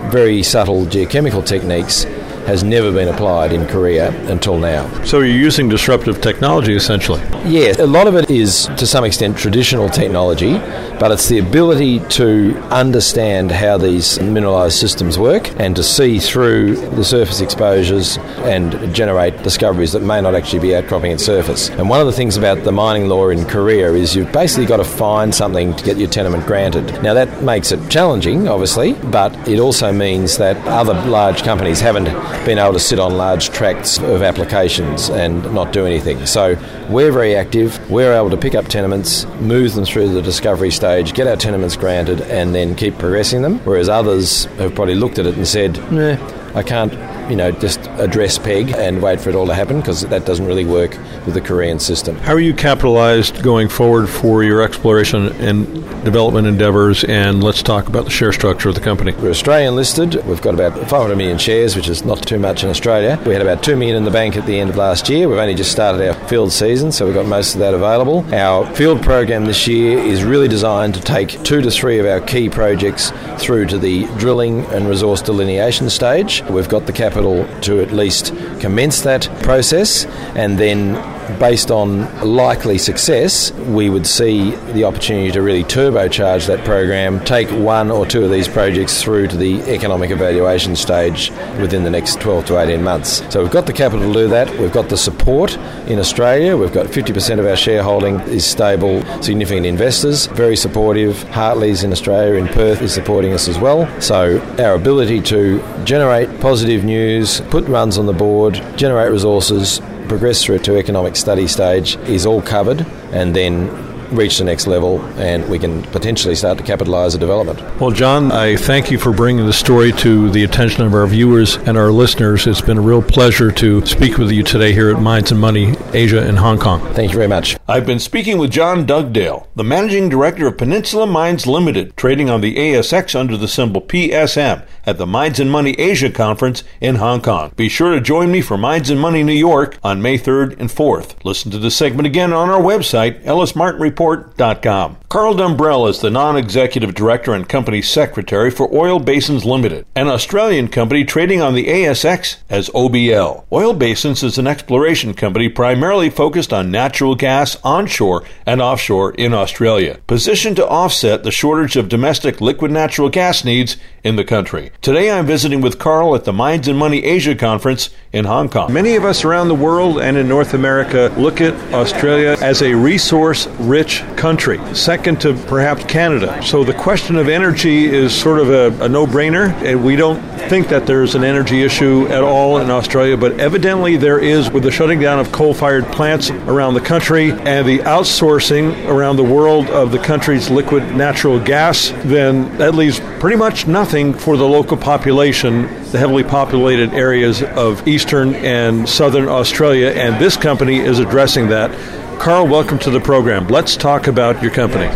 [0.10, 2.06] very subtle geochemical techniques
[2.48, 4.88] has never been applied in Korea until now.
[5.04, 7.22] So you're using disruptive technology essentially?
[7.46, 10.54] Yes, a lot of it is to some extent traditional technology,
[11.00, 16.76] but it's the ability to understand how these mineralized systems work and to see through
[16.96, 21.70] the surface exposures and generate discoveries that may not actually be outcropping at surface.
[21.70, 24.78] And one of the things about the mining law in Korea is you've basically got
[24.78, 27.02] to find something to get your tenement granted.
[27.02, 32.08] Now that makes it challenging, obviously, but it also means that other large companies haven't
[32.46, 36.26] been able to sit on large tracts of applications and not do anything.
[36.26, 36.56] So
[36.90, 37.90] we're very active.
[37.90, 41.76] We're able to pick up tenements, move them through the discovery stage, get our tenements
[41.76, 43.60] granted, and then keep progressing them.
[43.60, 46.18] Whereas others have probably looked at it and said, nah,
[46.56, 46.94] I can't
[47.30, 50.46] you know, just address PEG and wait for it all to happen because that doesn't
[50.46, 50.92] really work
[51.26, 52.16] with the Korean system.
[52.18, 55.68] How are you capitalized going forward for your exploration and
[56.04, 57.04] development endeavors?
[57.04, 59.14] And let's talk about the share structure of the company.
[59.14, 60.16] We're Australian listed.
[60.26, 63.22] We've got about 500 million shares, which is not too much in Australia.
[63.26, 65.30] We had about 2 million in the bank at the end of last year.
[65.30, 68.26] We've only just started our field season, so we've got most of that available.
[68.34, 72.22] Our field program this year is really designed to take two to three of our
[72.22, 76.44] key projects through to the drilling and resource delineation stage.
[76.50, 80.06] We've got the capital capital to at least commence that process
[80.36, 80.96] and then
[81.38, 87.50] based on likely success, we would see the opportunity to really turbocharge that program, take
[87.52, 92.20] one or two of these projects through to the economic evaluation stage within the next
[92.20, 93.22] 12 to 18 months.
[93.32, 94.50] So we've got the capital to do that.
[94.60, 95.56] We've got the support
[95.88, 96.58] in Australia.
[96.58, 101.22] We've got 50% of our shareholding is stable, significant investors, very supportive.
[101.30, 103.88] Hartleys in Australia, in Perth, is supporting us as well.
[104.02, 110.44] So our ability to generate positive news, put runs on the board, generate resources, progress
[110.44, 113.70] through to economic study stage is all covered and then
[114.12, 117.60] reach the next level and we can potentially start to capitalise the development.
[117.80, 121.58] Well, John, I thank you for bringing the story to the attention of our viewers
[121.58, 122.48] and our listeners.
[122.48, 125.76] It's been a real pleasure to speak with you today here at Mines and Money
[125.94, 126.80] Asia in Hong Kong.
[126.94, 127.58] Thank you very much.
[127.68, 132.42] I've been speaking with John Dugdale, the managing director of Peninsula Mines Limited, trading on
[132.42, 137.22] the ASX under the symbol PSM at the Mines and Money Asia Conference in Hong
[137.22, 137.54] Kong.
[137.56, 140.70] Be sure to join me for Mines and Money New York on May 3rd and
[140.70, 141.24] 4th.
[141.24, 144.98] Listen to the segment again on our website, ellismartinreport.com.
[145.10, 150.68] Carl Dumbrell is the non-executive director and company secretary for Oil Basins Limited, an Australian
[150.68, 153.46] company trading on the ASX as OBL.
[153.52, 159.34] Oil Basins is an exploration company primarily focused on natural gas onshore and offshore in
[159.34, 164.72] Australia, positioned to offset the shortage of domestic liquid natural gas needs in the country.
[164.82, 168.72] Today I'm visiting with Carl at the Mines and Money Asia Conference in Hong Kong.
[168.72, 172.74] Many of us around the world and in North America look at Australia as a
[172.74, 176.42] resource rich country, second to perhaps Canada.
[176.42, 179.52] So the question of energy is sort of a, a no brainer.
[179.66, 183.98] And we don't think that there's an energy issue at all in Australia, but evidently
[183.98, 187.80] there is with the shutting down of coal fired plants around the country and the
[187.80, 193.68] outsourcing around the world of the country's liquid natural gas, then that leaves pretty much
[193.68, 200.22] nothing for the local population, the heavily populated areas of eastern and southern Australia, and
[200.22, 201.72] this company is addressing that.
[202.20, 203.48] Carl, welcome to the program.
[203.48, 204.90] Let's talk about your company.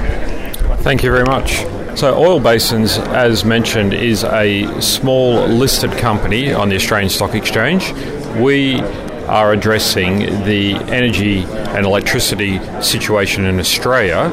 [0.84, 1.66] Thank you very much.
[1.98, 7.92] So, Oil Basins, as mentioned, is a small listed company on the Australian Stock Exchange.
[8.38, 8.82] We
[9.34, 14.30] are addressing the energy and electricity situation in Australia.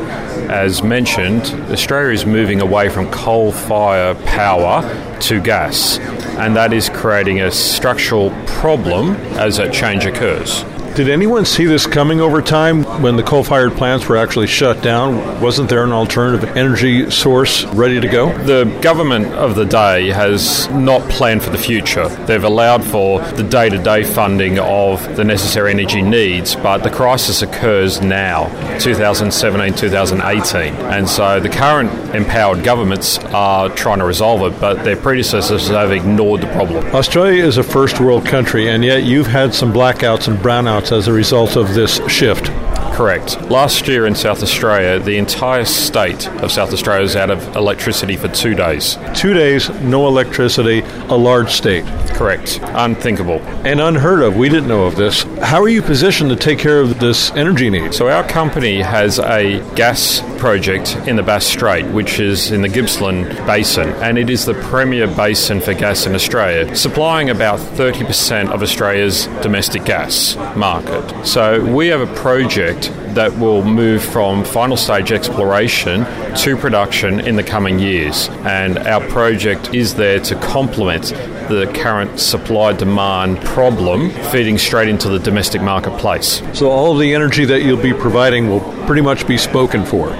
[0.50, 1.42] As mentioned,
[1.72, 4.82] Australia is moving away from coal fire power
[5.20, 5.98] to gas,
[6.36, 10.64] and that is creating a structural problem as that change occurs.
[11.00, 14.82] Did anyone see this coming over time when the coal fired plants were actually shut
[14.82, 15.40] down?
[15.40, 18.36] Wasn't there an alternative energy source ready to go?
[18.44, 22.06] The government of the day has not planned for the future.
[22.26, 26.90] They've allowed for the day to day funding of the necessary energy needs, but the
[26.90, 28.48] crisis occurs now,
[28.78, 30.74] 2017 2018.
[30.74, 35.92] And so the current empowered governments are trying to resolve it, but their predecessors have
[35.92, 36.84] ignored the problem.
[36.94, 41.08] Australia is a first world country, and yet you've had some blackouts and brownouts as
[41.08, 42.50] a result of this shift.
[42.94, 43.40] Correct.
[43.50, 48.16] Last year in South Australia, the entire state of South Australia was out of electricity
[48.16, 48.98] for two days.
[49.14, 51.84] Two days, no electricity, a large state.
[52.14, 52.60] Correct.
[52.62, 53.38] Unthinkable.
[53.64, 54.36] And unheard of.
[54.36, 55.22] We didn't know of this.
[55.40, 57.94] How are you positioned to take care of this energy need?
[57.94, 62.68] So, our company has a gas project in the Bass Strait, which is in the
[62.68, 68.50] Gippsland Basin, and it is the premier basin for gas in Australia, supplying about 30%
[68.50, 71.26] of Australia's domestic gas market.
[71.26, 76.04] So, we have a project that will move from final stage exploration
[76.36, 78.28] to production in the coming years.
[78.44, 81.06] And our project is there to complement
[81.48, 86.42] the current supply demand problem feeding straight into the domestic marketplace.
[86.52, 90.10] So, all of the energy that you'll be providing will pretty much be spoken for?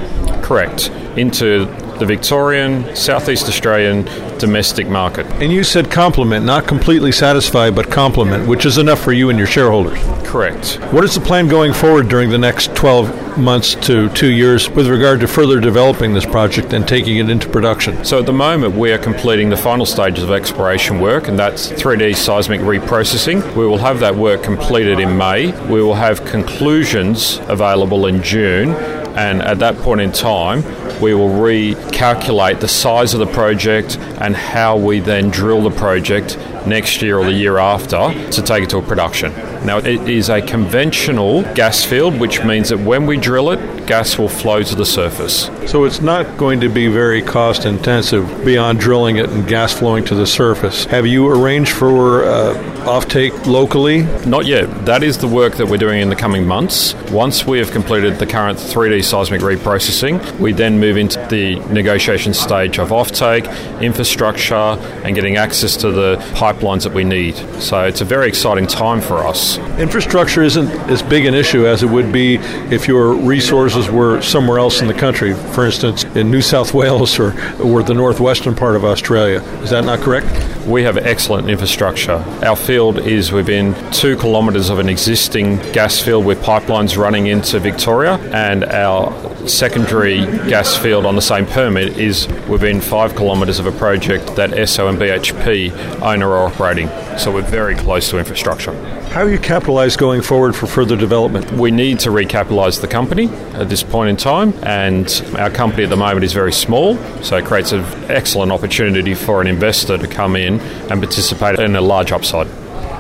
[0.43, 0.91] Correct.
[1.17, 1.67] Into
[2.01, 4.05] the Victorian, Southeast Australian
[4.39, 5.27] domestic market.
[5.35, 9.39] And you said complement, not completely satisfied, but complement, which is enough for you and
[9.39, 9.99] your shareholders.
[10.27, 10.77] Correct.
[10.93, 14.89] What is the plan going forward during the next 12 months to two years with
[14.89, 18.03] regard to further developing this project and taking it into production?
[18.05, 21.69] So at the moment, we are completing the final stages of exploration work, and that's
[21.69, 23.43] 3D seismic reprocessing.
[23.55, 25.53] We will have that work completed in May.
[25.69, 28.71] We will have conclusions available in June,
[29.17, 30.63] and at that point in time,
[31.01, 36.37] we will recalculate the size of the project and how we then drill the project
[36.67, 39.33] next year or the year after to take it to a production.
[39.65, 44.17] Now, it is a conventional gas field, which means that when we drill it, gas
[44.19, 45.51] will flow to the surface.
[45.67, 50.05] So it's not going to be very cost intensive beyond drilling it and gas flowing
[50.07, 50.85] to the surface.
[50.87, 52.55] Have you arranged for uh,
[52.85, 54.03] offtake locally?
[54.27, 54.87] Not yet.
[54.87, 56.95] That is the work that we're doing in the coming months.
[57.11, 62.33] Once we have completed the current 3D seismic reprocessing, we then move into the negotiation
[62.33, 63.45] stage of offtake,
[63.83, 66.17] infrastructure, and getting access to the
[66.51, 67.37] pipelines that we need.
[67.61, 69.59] So it's a very exciting time for us.
[69.79, 72.37] Infrastructure isn't as big an issue as it would be
[72.71, 77.19] if your resources were somewhere else in the country, for instance, in New South Wales
[77.19, 79.41] or, or the northwestern part of Australia.
[79.63, 80.27] Is that not correct?
[80.67, 82.25] We have excellent infrastructure.
[82.45, 87.59] Our field is within two kilometres of an existing gas field with pipelines running into
[87.59, 89.11] Victoria, and our
[89.49, 94.51] secondary gas field on the same permit is within five kilometres of a project that
[94.51, 96.89] Esso and BHP own or are operating.
[97.19, 98.73] So we're very close to infrastructure.
[99.11, 101.51] How are you capitalized going forward for further development?
[101.53, 105.91] We need to recapitalise the company at this point in time, and our company at
[105.91, 110.07] the moment is very small, so it creates an excellent opportunity for an investor to
[110.07, 112.47] come in and participate in a large upside.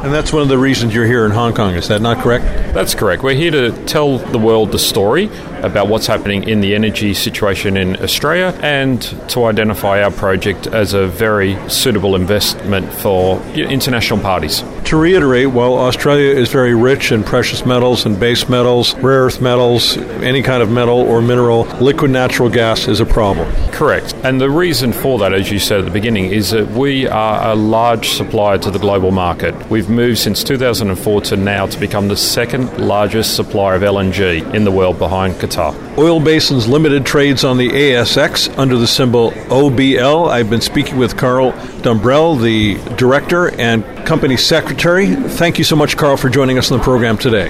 [0.02, 2.44] And that's one of the reasons you're here in Hong Kong, is that not correct?
[2.72, 3.22] That's correct.
[3.22, 5.26] We're here to tell the world the story
[5.60, 10.94] about what's happening in the energy situation in Australia and to identify our project as
[10.94, 14.64] a very suitable investment for international parties.
[14.90, 19.40] To reiterate, while Australia is very rich in precious metals and base metals, rare earth
[19.40, 23.48] metals, any kind of metal or mineral, liquid natural gas is a problem.
[23.70, 24.16] Correct.
[24.24, 27.52] And the reason for that, as you said at the beginning, is that we are
[27.52, 29.54] a large supplier to the global market.
[29.70, 34.64] We've moved since 2004 to now to become the second largest supplier of LNG in
[34.64, 35.72] the world behind Qatar.
[35.98, 40.30] Oil Basins Limited trades on the ASX under the symbol OBL.
[40.30, 45.14] I've been speaking with Carl Dumbrell, the director and company secretary.
[45.14, 47.48] Thank you so much, Carl, for joining us on the program today.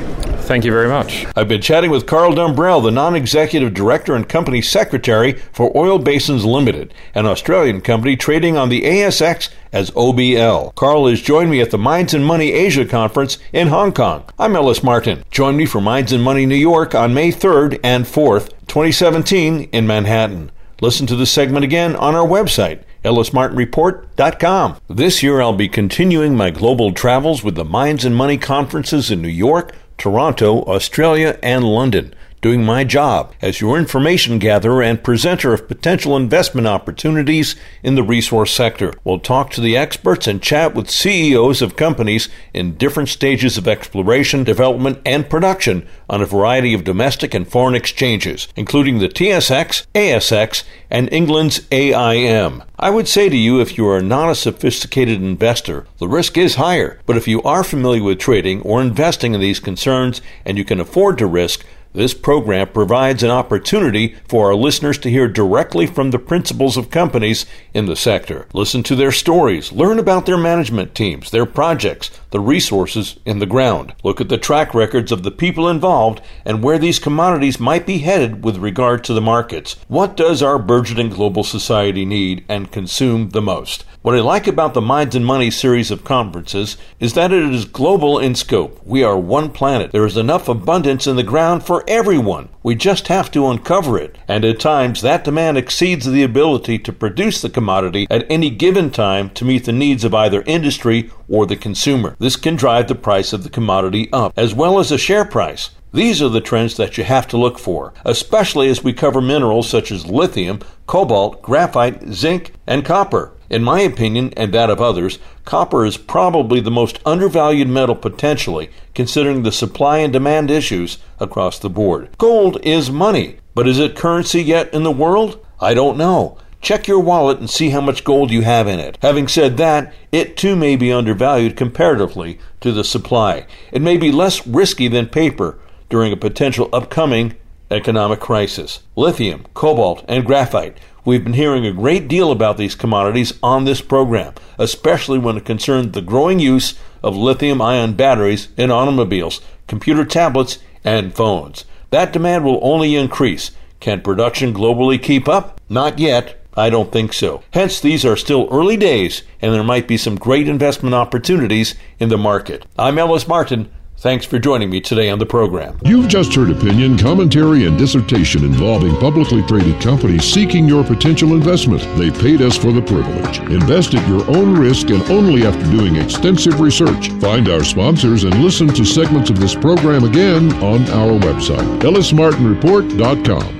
[0.51, 1.27] Thank you very much.
[1.37, 6.01] I've been chatting with Carl Dumbrell, the non executive director and company secretary for Oil
[6.01, 10.75] Basins Limited, an Australian company trading on the ASX as OBL.
[10.75, 14.25] Carl has joined me at the Mines and Money Asia Conference in Hong Kong.
[14.41, 15.23] I'm Ellis Martin.
[15.31, 19.87] Join me for Mines and Money New York on May 3rd and 4th, 2017 in
[19.87, 20.51] Manhattan.
[20.81, 24.79] Listen to this segment again on our website, ellismartinreport.com.
[24.89, 29.23] This year I'll be continuing my global travels with the Mines and Money conferences in
[29.23, 35.53] New York, Toronto, Australia, and London doing my job as your information gatherer and presenter
[35.53, 38.93] of potential investment opportunities in the resource sector.
[39.05, 43.69] We'll talk to the experts and chat with CEOs of companies in different stages of
[43.69, 49.87] exploration, development, and production on a variety of domestic and foreign exchanges, including the TSX,
[49.95, 52.63] ASX, and England's AIM.
[52.79, 56.55] I would say to you, if you are not a sophisticated investor, the risk is
[56.55, 56.99] higher.
[57.05, 60.81] But if you are familiar with trading or investing in these concerns and you can
[60.81, 66.11] afford to risk, this program provides an opportunity for our listeners to hear directly from
[66.11, 68.47] the principals of companies in the sector.
[68.53, 73.47] Listen to their stories, learn about their management teams, their projects, the resources in the
[73.47, 73.95] ground.
[74.03, 77.99] Look at the track records of the people involved and where these commodities might be
[77.99, 79.77] headed with regard to the markets.
[79.89, 83.85] What does our burgeoning global society need and consume the most?
[84.03, 87.67] What I like about the Mines and Money series of conferences is that it is
[87.67, 88.81] global in scope.
[88.83, 89.93] We are one planet.
[89.93, 92.49] There is enough abundance in the ground for everyone.
[92.63, 94.17] We just have to uncover it.
[94.27, 98.91] And at times, that demand exceeds the ability to produce the commodity at any given
[98.91, 102.17] time to meet the needs of either industry or the consumer.
[102.21, 105.71] This can drive the price of the commodity up, as well as the share price.
[105.91, 109.71] These are the trends that you have to look for, especially as we cover minerals
[109.71, 113.33] such as lithium, cobalt, graphite, zinc, and copper.
[113.49, 118.71] In my opinion, and that of others, copper is probably the most undervalued metal potentially,
[118.95, 122.11] considering the supply and demand issues across the board.
[122.19, 125.45] Gold is money, but is it currency yet in the world?
[125.59, 126.37] I don't know.
[126.61, 128.99] Check your wallet and see how much gold you have in it.
[129.03, 133.47] Having said that, it too may be undervalued comparatively to the supply.
[133.73, 135.59] It may be less risky than paper
[135.89, 137.35] during a potential upcoming
[137.71, 138.81] economic crisis.
[138.97, 143.81] Lithium, cobalt, and graphite We've been hearing a great deal about these commodities on this
[143.81, 150.05] program, especially when it concerns the growing use of lithium ion batteries in automobiles, computer
[150.05, 151.65] tablets, and phones.
[151.89, 153.53] That demand will only increase.
[153.81, 155.59] Can production globally keep up?
[155.71, 156.40] Not yet.
[156.57, 157.43] I don't think so.
[157.53, 162.09] Hence, these are still early days, and there might be some great investment opportunities in
[162.09, 162.67] the market.
[162.79, 163.71] I'm Ellis Martin.
[164.01, 165.79] Thanks for joining me today on the program.
[165.85, 171.83] You've just heard opinion, commentary, and dissertation involving publicly traded companies seeking your potential investment.
[171.99, 173.41] They paid us for the privilege.
[173.51, 177.11] Invest at your own risk and only after doing extensive research.
[177.21, 183.60] Find our sponsors and listen to segments of this program again on our website, ellismartinreport.com.